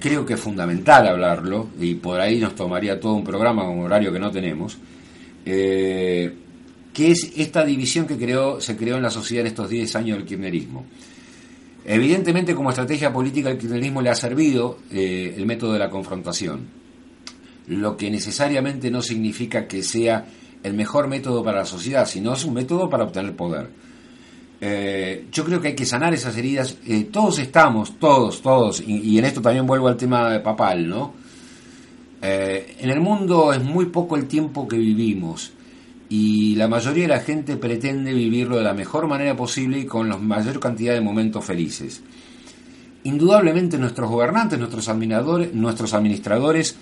[0.00, 4.12] creo que es fundamental hablarlo, y por ahí nos tomaría todo un programa con horario
[4.12, 4.78] que no tenemos,
[5.44, 6.34] eh,
[6.92, 10.18] que es esta división que creó, se creó en la sociedad en estos 10 años
[10.18, 10.86] del kirchnerismo.
[11.84, 16.66] Evidentemente, como estrategia política, el kirchnerismo le ha servido eh, el método de la confrontación,
[17.68, 20.26] lo que necesariamente no significa que sea
[20.62, 23.68] el mejor método para la sociedad, sino es un método para obtener poder.
[24.60, 26.78] Eh, yo creo que hay que sanar esas heridas.
[26.86, 31.14] Eh, todos estamos, todos, todos, y, en esto también vuelvo al tema de papal, ¿no?
[32.22, 35.52] Eh, en el mundo es muy poco el tiempo que vivimos
[36.08, 40.08] y la mayoría de la gente pretende vivirlo de la mejor manera posible y con
[40.08, 42.02] la mayor cantidad de momentos felices.
[43.04, 46.76] Indudablemente nuestros gobernantes, nuestros administradores, nuestros administradores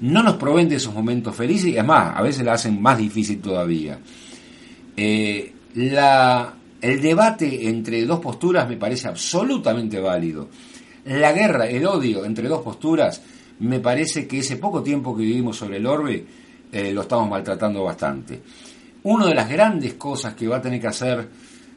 [0.00, 3.40] no nos proveen de esos momentos felices y además a veces la hacen más difícil
[3.40, 3.98] todavía.
[5.74, 10.48] La, el debate entre dos posturas me parece absolutamente válido.
[11.06, 13.22] La guerra, el odio entre dos posturas,
[13.60, 16.24] me parece que ese poco tiempo que vivimos sobre el orbe
[16.70, 18.40] eh, lo estamos maltratando bastante.
[19.04, 21.28] Una de las grandes cosas que va a tener que hacer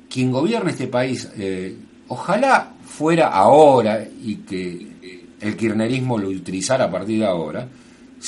[0.09, 1.75] quien gobierne este país, eh,
[2.09, 4.91] ojalá fuera ahora y que
[5.39, 7.67] el kirchnerismo lo utilizara a partir de ahora,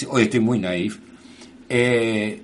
[0.10, 1.00] hoy estoy muy naif,
[1.70, 2.42] eh,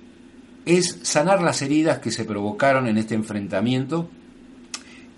[0.64, 4.08] es sanar las heridas que se provocaron en este enfrentamiento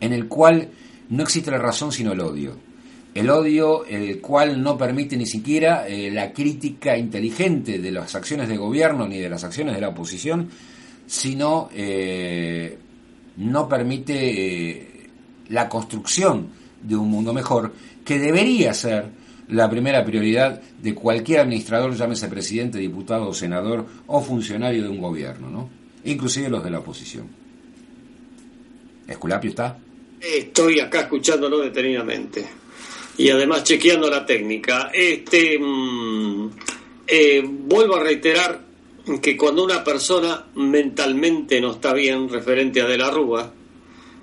[0.03, 0.69] en el cual
[1.09, 2.57] no existe la razón sino el odio.
[3.15, 8.49] El odio, el cual no permite ni siquiera eh, la crítica inteligente de las acciones
[8.49, 10.49] de gobierno ni de las acciones de la oposición,
[11.07, 12.79] sino eh,
[13.37, 15.09] no permite eh,
[15.51, 16.49] la construcción
[16.83, 17.73] de un mundo mejor,
[18.05, 19.11] que debería ser
[19.49, 25.49] la primera prioridad de cualquier administrador, llámese presidente, diputado, senador o funcionario de un gobierno,
[25.49, 25.69] ¿no?
[26.05, 27.27] inclusive los de la oposición.
[29.07, 29.77] ¿Esculapio está?
[30.23, 32.47] Estoy acá escuchándolo detenidamente
[33.19, 34.93] y además chequeando la técnica.
[34.95, 36.49] Este, mmm,
[37.05, 38.61] eh, vuelvo a reiterar
[39.21, 43.53] que cuando una persona mentalmente no está bien, referente a De la Rúa,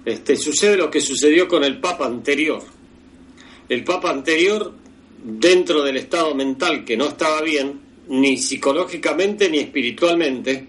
[0.06, 2.64] este, sucede lo que sucedió con el Papa anterior.
[3.68, 4.72] El Papa anterior,
[5.22, 7.78] dentro del estado mental que no estaba bien,
[8.08, 10.66] ni psicológicamente ni espiritualmente,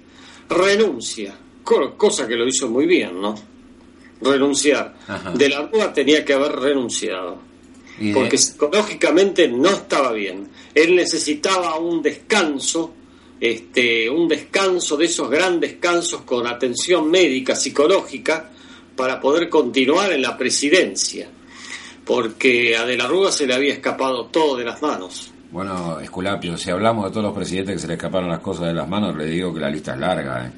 [0.48, 3.59] renuncia, cosa que lo hizo muy bien, ¿no?
[4.20, 4.94] Renunciar.
[5.08, 5.30] Ajá.
[5.32, 7.50] De la Rúa tenía que haber renunciado
[8.14, 10.48] porque psicológicamente no estaba bien.
[10.74, 12.94] Él necesitaba un descanso,
[13.38, 18.50] este, un descanso de esos grandes descansos con atención médica, psicológica,
[18.96, 21.28] para poder continuar en la presidencia,
[22.04, 25.32] porque a De la Rúa se le había escapado todo de las manos.
[25.50, 28.74] Bueno, Esculapio, si hablamos de todos los presidentes que se le escaparon las cosas de
[28.74, 30.50] las manos, le digo que la lista es larga, ¿eh?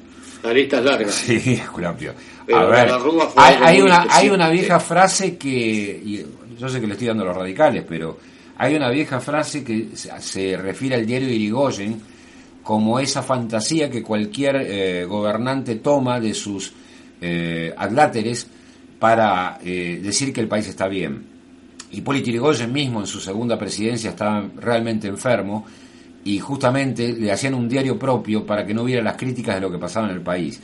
[0.43, 1.11] La lista es larga.
[1.11, 2.13] Sí, Esculapio.
[2.51, 2.91] A ver,
[3.35, 6.25] hay, hay, una, hay una vieja frase que,
[6.57, 8.17] yo sé que le estoy dando a los radicales, pero
[8.57, 12.01] hay una vieja frase que se refiere al diario Irigoyen
[12.63, 16.73] como esa fantasía que cualquier eh, gobernante toma de sus
[17.21, 18.47] eh, adláteres
[18.99, 21.25] para eh, decir que el país está bien.
[21.91, 25.65] Hipólito Irigoyen mismo en su segunda presidencia estaba realmente enfermo
[26.23, 29.69] y justamente le hacían un diario propio para que no hubiera las críticas de lo
[29.69, 30.59] que pasaba en el país.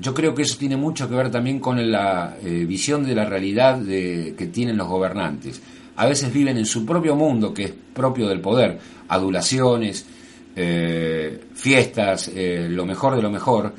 [0.00, 3.24] Yo creo que eso tiene mucho que ver también con la eh, visión de la
[3.24, 5.60] realidad de, que tienen los gobernantes.
[5.96, 8.78] A veces viven en su propio mundo, que es propio del poder,
[9.08, 10.06] adulaciones,
[10.54, 13.74] eh, fiestas, eh, lo mejor de lo mejor,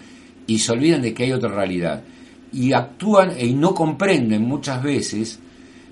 [0.47, 2.03] y se olvidan de que hay otra realidad.
[2.51, 5.39] Y actúan y no comprenden muchas veces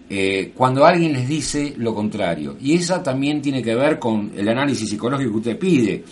[0.09, 2.57] eh, cuando alguien les dice lo contrario.
[2.59, 6.03] Y esa también tiene que ver con el análisis psicológico que usted pide.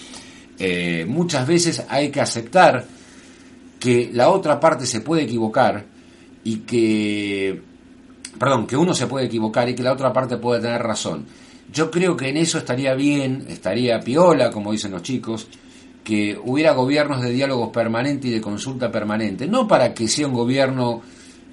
[1.08, 2.86] Muchas veces hay que aceptar
[3.80, 5.86] que la otra parte se puede equivocar
[6.44, 7.62] y que,
[8.38, 11.26] perdón, que uno se puede equivocar y que la otra parte puede tener razón.
[11.72, 15.48] Yo creo que en eso estaría bien, estaría piola, como dicen los chicos,
[16.04, 20.34] que hubiera gobiernos de diálogos permanente y de consulta permanente, no para que sea un
[20.34, 21.02] gobierno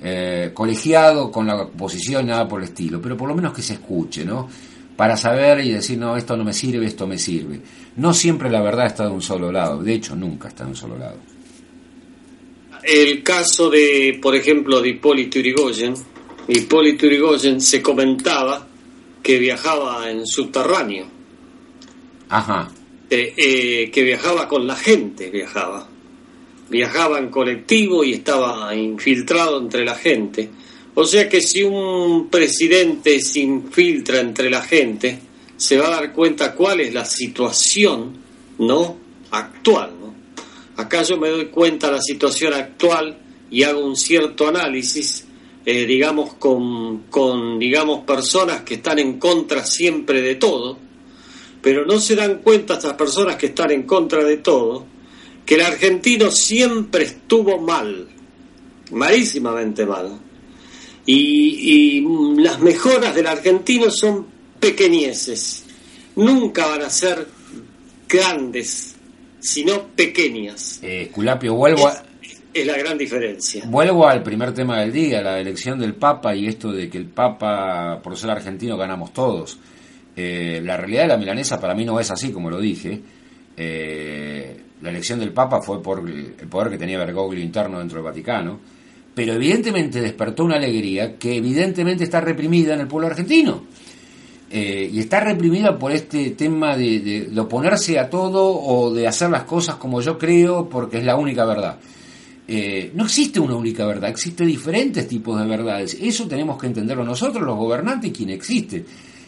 [0.02, 3.74] eh, colegiado con la oposición, nada por el estilo, pero por lo menos que se
[3.74, 4.48] escuche, ¿no?
[4.96, 7.60] Para saber y decir, no, esto no me sirve, esto me sirve.
[7.96, 10.76] No siempre la verdad está de un solo lado, de hecho nunca está de un
[10.76, 11.35] solo lado
[12.86, 15.94] el caso de, por ejemplo, de Hipólito Yrigoyen.
[16.48, 18.66] Hipólito Yrigoyen se comentaba
[19.22, 21.06] que viajaba en subterráneo.
[22.28, 22.70] Ajá.
[23.10, 25.88] Eh, eh, que viajaba con la gente, viajaba.
[26.68, 30.48] Viajaba en colectivo y estaba infiltrado entre la gente.
[30.94, 35.18] O sea que si un presidente se infiltra entre la gente,
[35.56, 38.16] se va a dar cuenta cuál es la situación,
[38.58, 38.96] ¿no?
[39.30, 39.95] Actual.
[40.76, 43.18] Acá yo me doy cuenta de la situación actual
[43.50, 45.26] y hago un cierto análisis
[45.68, 50.78] eh, digamos, con, con, digamos, personas que están en contra siempre de todo,
[51.60, 54.86] pero no se dan cuenta estas personas que están en contra de todo,
[55.44, 58.06] que el argentino siempre estuvo mal,
[58.92, 60.20] malísimamente mal.
[61.04, 64.24] Y, y las mejoras del argentino son
[64.60, 65.64] pequeñeces,
[66.14, 67.26] nunca van a ser
[68.08, 68.94] grandes,
[69.46, 70.80] sino pequeñas.
[70.82, 72.02] Eh, Esculapio, vuelvo a,
[72.52, 73.62] Es la gran diferencia.
[73.66, 77.06] Vuelvo al primer tema del día, la elección del Papa y esto de que el
[77.06, 79.56] Papa, por ser argentino, ganamos todos.
[80.16, 83.00] Eh, la realidad de la milanesa para mí no es así, como lo dije.
[83.56, 88.04] Eh, la elección del Papa fue por el poder que tenía Bergoglio interno dentro del
[88.04, 88.58] Vaticano,
[89.14, 93.62] pero evidentemente despertó una alegría que evidentemente está reprimida en el pueblo argentino.
[94.48, 99.28] Eh, y está reprimida por este tema de, de- oponerse a todo o de hacer
[99.28, 101.78] las cosas como yo creo porque es la única verdad.
[102.48, 105.96] Eh, no existe una única verdad, existen diferentes tipos de verdades.
[106.00, 108.84] Eso tenemos que entenderlo nosotros, los gobernantes, quien existe.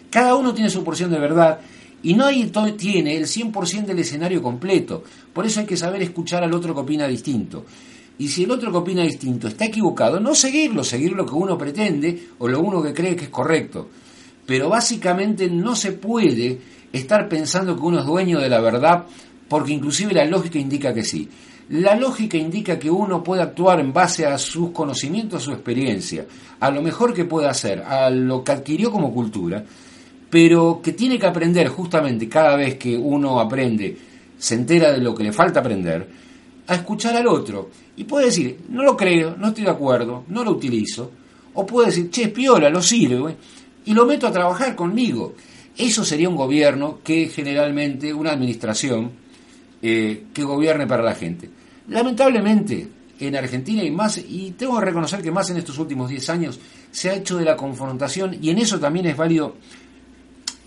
[0.09, 1.59] Cada uno tiene su porción de verdad
[2.01, 5.03] y nadie tiene el 100% del escenario completo.
[5.33, 7.64] Por eso hay que saber escuchar al otro que opina distinto.
[8.21, 11.59] Y si el otro que opina distinto está equivocado, no seguirlo, seguir lo que uno
[11.59, 13.89] pretende o lo uno que cree que es correcto.
[14.49, 16.59] Pero básicamente no se puede
[16.90, 19.05] estar pensando que uno es dueño de la verdad
[19.46, 21.28] porque inclusive la lógica indica que sí.
[21.68, 26.24] La lógica indica que uno puede actuar en base a sus conocimientos, a su experiencia,
[26.61, 29.62] a lo mejor que puede hacer, a lo que adquirió como cultura,
[30.30, 33.99] pero que tiene que aprender justamente cada vez que uno aprende,
[34.38, 36.09] se entera de lo que le falta aprender,
[36.66, 37.68] a escuchar al otro.
[37.99, 41.11] Y puede decir, no lo creo, no estoy de acuerdo, no lo utilizo.
[41.53, 43.36] O puede decir, che, es piola, lo sirve,
[43.89, 45.34] y lo meto a trabajar conmigo.
[45.76, 49.12] Eso sería un gobierno que generalmente, una administración
[49.82, 51.49] eh, que gobierne para la gente.
[51.89, 52.89] Lamentablemente,
[53.20, 56.61] en Argentina y más, y tengo que reconocer que más en estos últimos 10 años,
[56.91, 59.57] se ha hecho de la confrontación, y en eso también es válido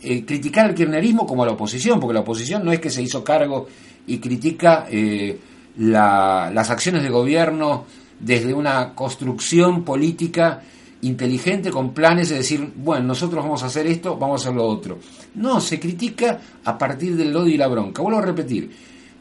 [0.03, 3.01] eh, criticar al kirchnerismo como a la oposición, porque la oposición no es que se
[3.03, 3.67] hizo cargo
[4.07, 5.38] y critica eh,
[5.78, 7.86] la- las acciones de gobierno
[8.19, 10.61] desde una construcción política
[11.04, 14.66] inteligente con planes de decir, bueno, nosotros vamos a hacer esto, vamos a hacer lo
[14.66, 14.99] otro.
[15.36, 18.02] No, se critica a partir del odio y la bronca.
[18.02, 18.70] Vuelvo a repetir,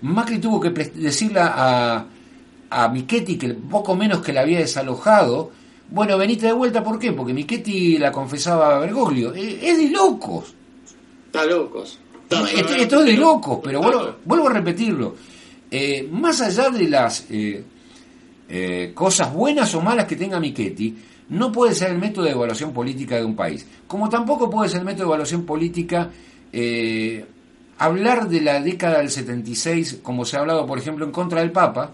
[0.02, 2.04] Macri tuvo que decirle a,
[2.70, 5.50] a Michetti que poco menos que la había desalojado,
[5.90, 7.12] bueno, venite de vuelta, ¿por qué?
[7.12, 9.34] Porque Michetti la confesaba a Bergoglio.
[9.34, 10.54] Eh, Es de locos.
[11.26, 11.98] Está locos.
[12.28, 15.16] Está- es de locos, pero vuelvo, vuelvo a repetirlo.
[15.70, 17.64] Eh, más allá de las eh,
[18.48, 20.96] eh, cosas buenas o malas que tenga Michetti,
[21.30, 23.66] no puede ser el método de evaluación política de un país.
[23.86, 26.10] Como tampoco puede ser el método de evaluación política
[26.52, 27.24] eh,
[27.78, 31.52] hablar de la década del 76, como se ha hablado, por ejemplo, en contra del
[31.52, 31.92] Papa,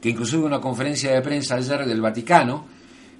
[0.00, 2.66] que inclusive una conferencia de prensa ayer del Vaticano,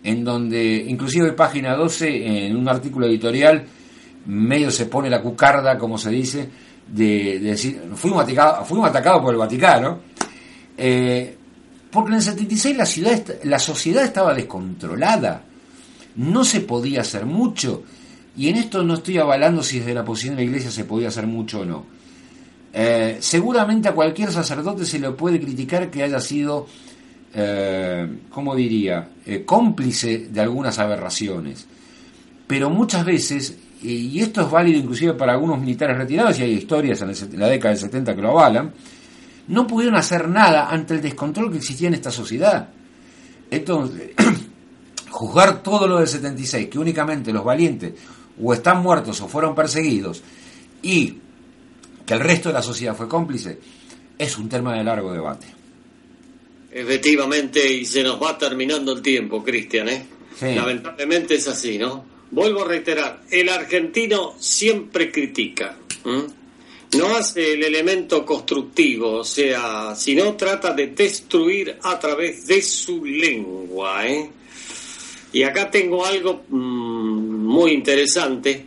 [0.02, 3.64] en donde, inclusive página 12, en un artículo editorial,
[4.26, 6.48] medio se pone la cucarda, como se dice,
[6.88, 10.00] de, de decir, fuimos atacados, fuimos atacados por el Vaticano,
[10.76, 11.36] eh,
[11.92, 15.42] porque en el 76 la, ciudad, la sociedad estaba descontrolada,
[16.16, 17.82] no se podía hacer mucho,
[18.34, 21.08] y en esto no estoy avalando si desde la posición de la iglesia se podía
[21.08, 21.84] hacer mucho o no.
[22.72, 26.66] Eh, seguramente a cualquier sacerdote se le puede criticar que haya sido,
[27.34, 31.66] eh, ¿cómo diría?, eh, cómplice de algunas aberraciones.
[32.46, 37.02] Pero muchas veces, y esto es válido inclusive para algunos militares retirados, y hay historias
[37.02, 38.72] en, en la década del 70 que lo avalan,
[39.52, 42.70] no pudieron hacer nada ante el descontrol que existía en esta sociedad.
[43.50, 44.12] Entonces,
[45.10, 47.92] juzgar todo lo del 76, que únicamente los valientes
[48.42, 50.22] o están muertos o fueron perseguidos,
[50.80, 51.18] y
[52.06, 53.58] que el resto de la sociedad fue cómplice,
[54.16, 55.46] es un tema de largo debate.
[56.70, 60.06] Efectivamente, y se nos va terminando el tiempo, Cristian, ¿eh?
[60.34, 60.54] Sí.
[60.54, 62.06] Lamentablemente es así, ¿no?
[62.30, 65.76] Vuelvo a reiterar, el argentino siempre critica,
[66.06, 66.41] ¿m?
[66.98, 73.04] No hace el elemento constructivo, o sea, sino trata de destruir a través de su
[73.04, 74.30] lengua, ¿eh?
[75.32, 78.66] Y acá tengo algo mm, muy interesante.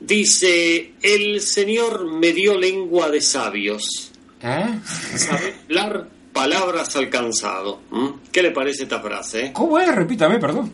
[0.00, 4.10] Dice, el Señor me dio lengua de sabios.
[4.42, 4.80] ¿Eh?
[5.16, 7.82] Saber hablar palabras alcanzado.
[7.92, 8.14] ¿m?
[8.32, 9.46] ¿Qué le parece esta frase?
[9.46, 9.50] eh?
[9.52, 9.94] ¿Cómo es?
[9.94, 10.72] Repítame, perdón.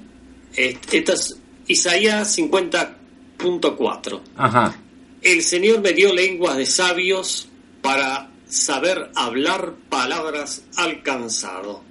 [0.57, 4.21] Est- Esta es Isaías 50.4.
[4.37, 4.75] Ajá.
[5.23, 7.49] El Señor me dio lenguas de sabios
[7.83, 11.83] para saber hablar palabras alcanzado.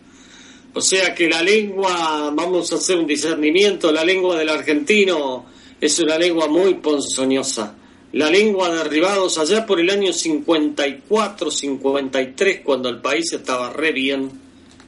[0.74, 5.45] O sea que la lengua, vamos a hacer un discernimiento, la lengua del argentino
[5.80, 7.76] es una lengua muy ponzoñosa.
[8.14, 13.91] La lengua de arribados allá por el año 54, 53, cuando el país estaba re
[13.91, 14.32] bien,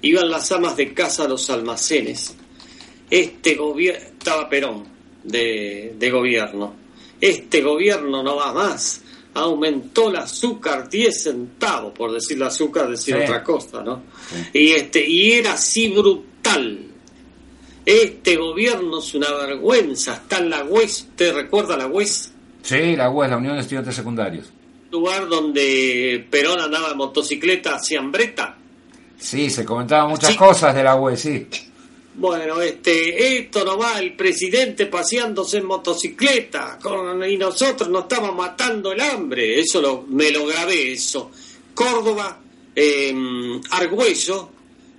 [0.01, 2.35] iban las amas de casa a los almacenes
[3.09, 4.83] este gobierno, estaba Perón
[5.23, 6.75] de, de gobierno,
[7.21, 9.01] este gobierno no va más,
[9.33, 13.21] aumentó el azúcar 10 centavos, por decir el azúcar, decir Sí.
[13.23, 14.03] otra cosa, ¿no?
[14.53, 16.79] Y, este, y era así brutal.
[17.85, 22.31] Este gobierno es una vergüenza, está en la UES, ¿te recuerda la UES?
[22.61, 24.47] Sí, la UES, la Unión de Estudiantes Secundarios.
[24.91, 28.57] Lugar donde Perón andaba en motocicleta hacia Ambreta.
[29.17, 30.37] Sí, se comentaban muchas Sí.
[30.37, 31.47] cosas de la UES, sí.
[32.19, 36.77] Bueno, este, esto no va, el presidente paseándose en motocicleta
[37.25, 39.57] y nosotros nos estamos matando el hambre.
[39.57, 41.31] Eso lo, me lo grabé, eso.
[41.73, 42.41] Córdoba,
[42.75, 43.15] eh,
[43.69, 44.49] Argüello,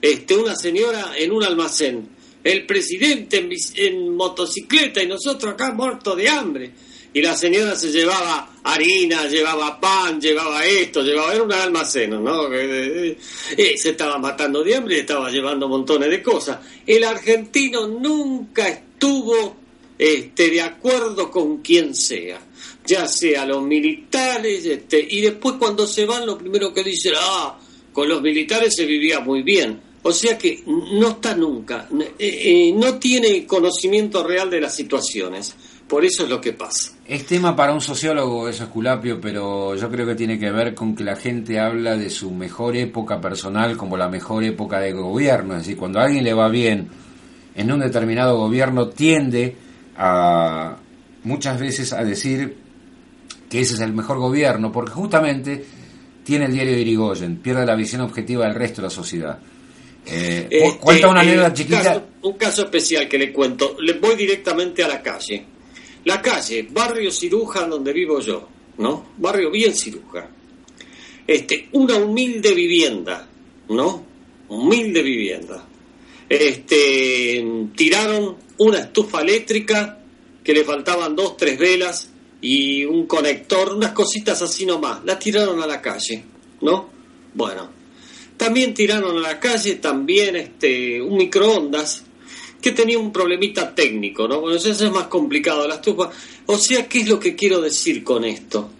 [0.00, 2.08] este, una señora en un almacén.
[2.42, 6.70] El presidente en, en motocicleta y nosotros acá muertos de hambre.
[7.12, 12.52] Y la señora se llevaba harina, llevaba pan, llevaba esto, llevaba, era un almacén, ¿no?
[12.52, 13.18] Eh,
[13.56, 16.60] eh, se estaba matando de hambre y estaba llevando montones de cosas.
[16.86, 19.56] El argentino nunca estuvo
[19.98, 22.40] este, de acuerdo con quien sea,
[22.86, 27.58] ya sea los militares, este, y después cuando se van lo primero que dicen, ah,
[27.92, 29.90] con los militares se vivía muy bien.
[30.02, 35.54] O sea que no está nunca, eh, eh, no tiene conocimiento real de las situaciones.
[35.90, 36.92] Por eso es lo que pasa.
[37.04, 40.94] Es tema para un sociólogo eso, Esculapio, pero yo creo que tiene que ver con
[40.94, 45.54] que la gente habla de su mejor época personal como la mejor época de gobierno.
[45.54, 46.88] Es decir, cuando a alguien le va bien
[47.56, 49.56] en un determinado gobierno, tiende
[49.96, 50.76] a
[51.24, 52.56] muchas veces a decir
[53.50, 55.64] que ese es el mejor gobierno, porque justamente
[56.22, 59.38] tiene el diario de Irigoyen, pierde la visión objetiva del resto de la sociedad.
[60.06, 61.82] Eh, Este, cuenta una eh, anécdota un chiquita.
[61.82, 63.76] caso- un caso especial que le cuento.
[63.80, 65.44] Le voy directamente a la calle.
[66.04, 68.48] La calle, barrio Ciruja, donde vivo yo,
[68.78, 69.06] ¿no?
[69.18, 70.30] Barrio bien Ciruja.
[71.26, 73.28] Este, una humilde vivienda,
[73.68, 74.04] ¿no?
[74.48, 75.66] Humilde vivienda.
[76.28, 77.44] Este,
[77.76, 80.00] tiraron una estufa eléctrica
[80.42, 82.10] que le faltaban dos, tres velas
[82.40, 85.04] y un conector, unas cositas así nomás.
[85.04, 86.24] La tiraron a la calle,
[86.62, 86.88] ¿no?
[87.34, 87.70] Bueno,
[88.36, 92.04] también tiraron a la calle también este un microondas
[92.60, 94.40] que tenía un problemita técnico, ¿no?
[94.40, 96.10] Bueno, eso es más complicado, la estufa.
[96.46, 98.70] O sea, ¿qué es lo que quiero decir con esto?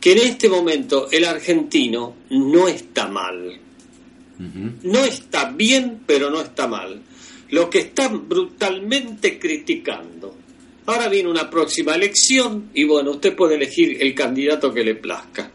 [0.00, 3.60] Que en este momento el argentino no está mal.
[4.82, 7.02] No está bien, pero no está mal.
[7.50, 10.36] Lo que están brutalmente criticando.
[10.86, 15.50] Ahora viene una próxima elección y bueno, usted puede elegir el candidato que le plazca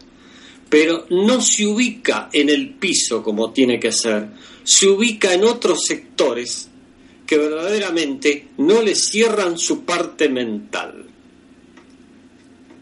[0.72, 4.30] pero no se ubica en el piso como tiene que ser,
[4.64, 6.71] se ubica en otros sectores
[7.32, 11.06] que verdaderamente no le cierran su parte mental.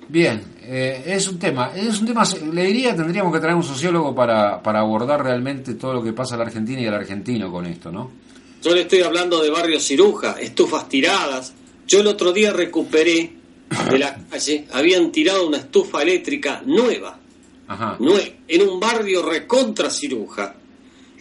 [0.07, 4.15] Bien, eh, es un tema, es un tema, le diría, tendríamos que traer un sociólogo
[4.15, 7.67] para, para abordar realmente todo lo que pasa a la Argentina y al argentino con
[7.67, 8.09] esto, ¿no?
[8.63, 11.53] Yo le estoy hablando de barrio ciruja, estufas tiradas.
[11.87, 13.31] Yo el otro día recuperé
[13.91, 17.19] de la calle, habían tirado una estufa eléctrica nueva,
[17.67, 17.97] Ajá.
[17.99, 20.55] nue- en un barrio recontra ciruja.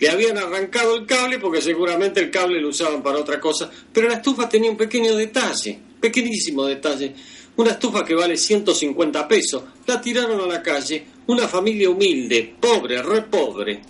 [0.00, 4.08] Le habían arrancado el cable porque seguramente el cable lo usaban para otra cosa, pero
[4.08, 7.14] la estufa tenía un pequeño detalle, pequeñísimo detalle.
[7.56, 13.02] Una estufa que vale 150 pesos, la tiraron a la calle, una familia humilde, pobre,
[13.02, 13.80] re pobre.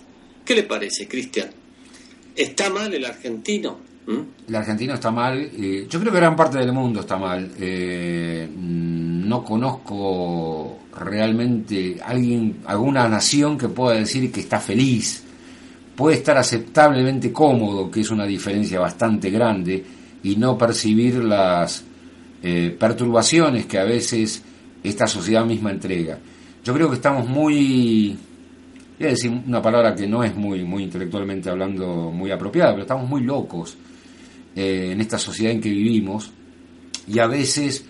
[0.43, 1.49] ¿Qué le parece, Cristian?
[2.35, 3.77] ¿Está mal el argentino?
[4.07, 4.19] ¿Mm?
[4.47, 7.51] El argentino está mal, eh, yo creo que gran parte del mundo está mal.
[7.59, 8.49] eh,
[9.29, 15.23] no conozco realmente alguien, alguna nación que pueda decir que está feliz.
[15.99, 19.83] Puede estar aceptablemente cómodo, que es una diferencia bastante grande,
[20.23, 21.83] y no percibir las
[22.41, 24.41] eh, perturbaciones que a veces
[24.81, 26.17] esta sociedad misma entrega.
[26.63, 28.17] Yo creo que estamos muy,
[28.97, 32.83] voy a decir una palabra que no es muy, muy intelectualmente hablando muy apropiada, pero
[32.83, 33.75] estamos muy locos
[34.55, 36.31] eh, en esta sociedad en que vivimos
[37.09, 37.83] y a veces,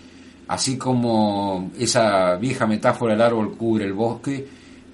[0.48, 4.48] así como esa vieja metáfora del árbol cubre el bosque,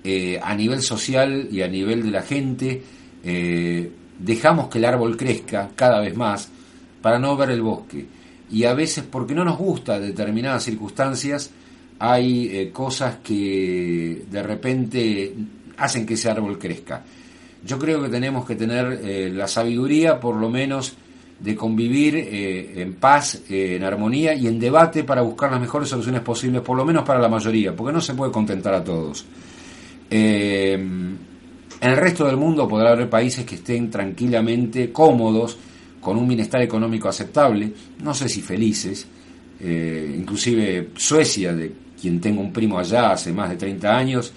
[0.05, 2.83] eh, a nivel social y a nivel de la gente,
[3.29, 3.91] eh,
[4.21, 6.49] dejamos que el árbol crezca cada vez más
[7.03, 8.07] para no ver el bosque.
[8.53, 11.51] Y a veces, porque no nos gusta determinadas circunstancias,
[11.99, 15.35] hay eh, cosas que de repente
[15.77, 17.03] hacen que ese árbol crezca.
[17.65, 20.95] Yo creo que tenemos que tener eh, la sabiduría, por lo menos,
[21.41, 26.63] de convivir en paz, en armonía y en debate para buscar las mejores soluciones posibles,
[26.63, 29.27] por lo menos para la mayoría, porque no se puede contentar a todos.
[31.81, 35.59] En el resto del mundo podrá haber países que estén tranquilamente cómodos,
[36.01, 37.73] con un bienestar económico aceptable,
[38.03, 39.07] no sé si felices,
[39.61, 44.33] eh, inclusive Suecia, de quien tengo un primo allá hace más de 30 años,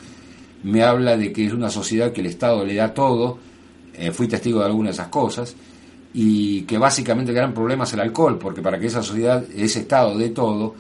[0.63, 3.37] me habla de que es una sociedad que el Estado le da todo,
[3.93, 5.55] eh, fui testigo de algunas de esas cosas,
[6.13, 9.81] y que básicamente el gran problema es el alcohol, porque para que esa sociedad, ese
[9.81, 10.75] estado de todo,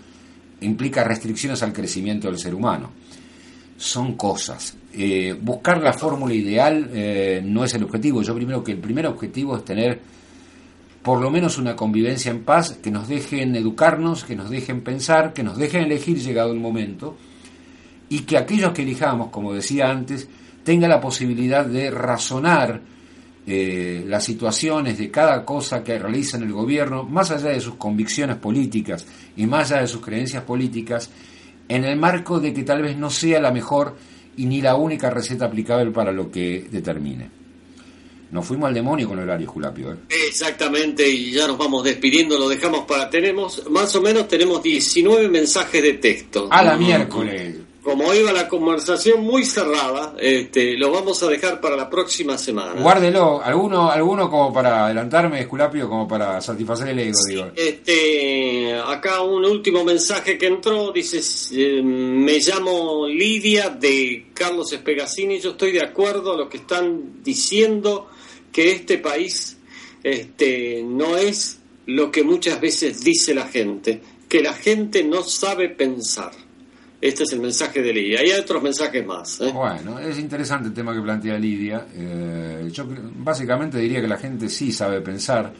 [0.61, 2.89] implica restricciones al crecimiento del ser humano.
[3.79, 4.75] Son cosas.
[4.91, 8.21] Eh, buscar la fórmula ideal eh, no es el objetivo.
[8.21, 10.01] Yo primero que el primer objetivo es tener
[11.01, 15.31] por lo menos una convivencia en paz, que nos dejen educarnos, que nos dejen pensar,
[15.31, 17.15] que nos dejen elegir llegado el momento,
[18.09, 20.27] y que aquellos que elijamos, como decía antes,
[20.63, 22.81] tengan la posibilidad de razonar
[23.47, 27.75] eh, las situaciones de cada cosa que realiza en el gobierno, más allá de sus
[27.75, 29.07] convicciones políticas
[29.37, 31.09] y más allá de sus creencias políticas,
[31.69, 33.95] en el marco de que tal vez no sea la mejor
[34.35, 37.29] y ni la única receta aplicable para lo que determine.
[38.31, 39.93] Nos fuimos al demonio con el horario, Julapio.
[39.93, 39.97] ¿eh?
[40.27, 43.09] Exactamente, y ya nos vamos despidiendo, lo dejamos para...
[43.09, 46.47] Tenemos, más o menos tenemos 19 mensajes de texto.
[46.51, 47.55] A la miércoles.
[47.89, 52.79] Como iba la conversación muy cerrada, este, lo vamos a dejar para la próxima semana.
[52.79, 57.47] Guárdelo, alguno, alguno como para adelantarme, Esculapio, como para satisfacer el ego, digo.
[57.55, 61.19] Este, acá un último mensaje que entró, dice,
[61.51, 67.23] eh, me llamo Lidia de Carlos Espegasini, yo estoy de acuerdo a lo que están
[67.23, 68.07] diciendo,
[68.51, 69.57] que este país
[70.03, 71.57] este, no es
[71.87, 76.48] lo que muchas veces dice la gente, que la gente no sabe pensar.
[77.01, 78.19] Este es el mensaje de Lidia.
[78.19, 79.39] Hay otros mensajes más.
[79.39, 79.51] ¿eh?
[79.53, 81.87] Bueno, es interesante el tema que plantea Lidia.
[81.95, 82.85] Eh, yo
[83.15, 85.53] básicamente diría que la gente sí sabe pensar.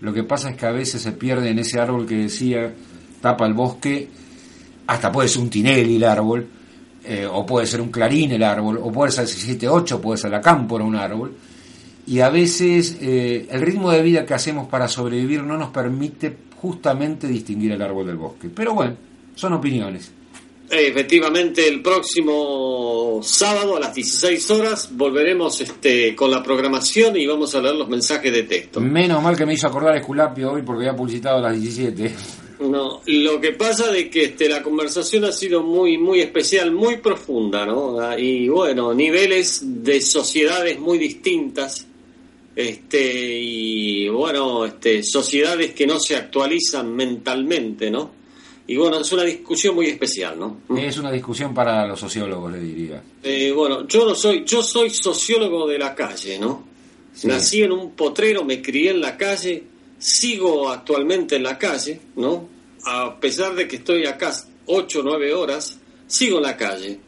[0.00, 2.72] Lo que pasa es que a veces se pierde en ese árbol que decía
[3.20, 4.08] tapa el bosque,
[4.86, 6.46] hasta puede ser un tinelli el árbol,
[7.04, 10.40] eh, o puede ser un clarín el árbol, o puede ser 7-8, puede ser la
[10.40, 11.34] cámpora un árbol.
[12.06, 16.36] Y a veces eh, el ritmo de vida que hacemos para sobrevivir no nos permite
[16.60, 18.50] justamente distinguir el árbol del bosque.
[18.54, 18.94] Pero bueno,
[19.34, 20.12] son opiniones.
[20.70, 27.54] Efectivamente, el próximo sábado a las 16 horas volveremos este, con la programación y vamos
[27.54, 28.80] a leer los mensajes de texto.
[28.80, 32.14] Menos mal que me hizo acordar Esculapio hoy porque había publicitado a las 17.
[32.60, 36.96] No, lo que pasa de que este, la conversación ha sido muy, muy especial, muy
[36.96, 38.00] profunda, ¿no?
[38.00, 41.86] Ah, Y bueno, niveles de sociedades muy distintas,
[42.56, 48.23] este, y bueno, este, sociedades que no se actualizan mentalmente, ¿no?
[48.66, 50.60] Y bueno, es una discusión muy especial, ¿no?
[50.76, 53.02] Es una discusión para los sociólogos, le diría.
[53.22, 56.64] Eh, bueno, yo no soy, yo soy sociólogo de la calle, ¿no?
[57.12, 57.26] Sí.
[57.28, 59.62] Nací en un potrero, me crié en la calle,
[59.98, 62.48] sigo actualmente en la calle, ¿no?
[62.86, 64.32] A pesar de que estoy acá
[64.66, 66.98] ocho o nueve horas, sigo en la calle.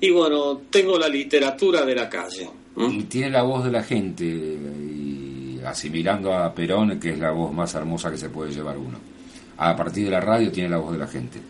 [0.00, 2.50] Y bueno, tengo la literatura de la calle.
[2.74, 2.90] ¿no?
[2.90, 7.52] Y tiene la voz de la gente, y asimilando a Perón, que es la voz
[7.52, 9.15] más hermosa que se puede llevar uno.
[9.58, 11.40] A partir de la radio tiene la voz de la gente.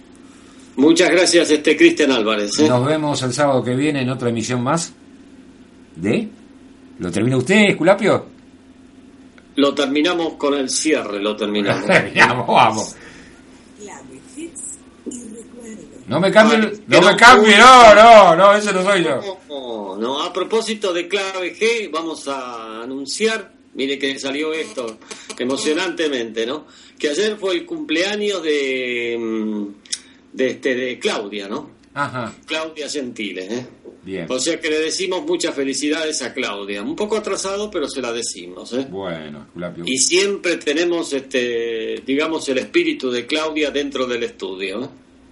[0.76, 2.58] Muchas gracias, este Cristian Álvarez.
[2.58, 2.68] ¿eh?
[2.68, 4.92] Nos vemos el sábado que viene en otra emisión más.
[5.96, 6.28] ¿De?
[6.98, 8.26] ¿Lo termina usted, Esculapio?
[9.56, 11.86] Lo terminamos con el cierre, lo terminamos.
[11.86, 12.96] Terminamos, vamos.
[16.06, 19.20] No me cambie, no me cambie, no, no, no, ese no soy yo.
[19.48, 24.98] No, no, a propósito de clave G, vamos a anunciar, mire que salió esto
[25.38, 26.66] emocionantemente, ¿no?
[26.98, 29.66] Que ayer fue el cumpleaños de, mm,
[30.32, 31.76] de, este, de Claudia, ¿no?
[31.94, 33.66] Ajá, Claudia Gentile, ¿eh?
[34.02, 34.26] bien.
[34.28, 36.82] O sea que le decimos muchas felicidades a Claudia.
[36.82, 38.86] Un poco atrasado, pero se la decimos, ¿eh?
[38.90, 39.84] Bueno, Esculapio.
[39.86, 44.88] Y siempre tenemos, este, digamos, el espíritu de Claudia dentro del estudio, ¿eh?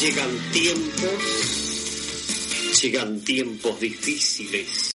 [0.00, 1.12] Llegan tiempos,
[2.80, 4.78] llegan tiempos difíciles.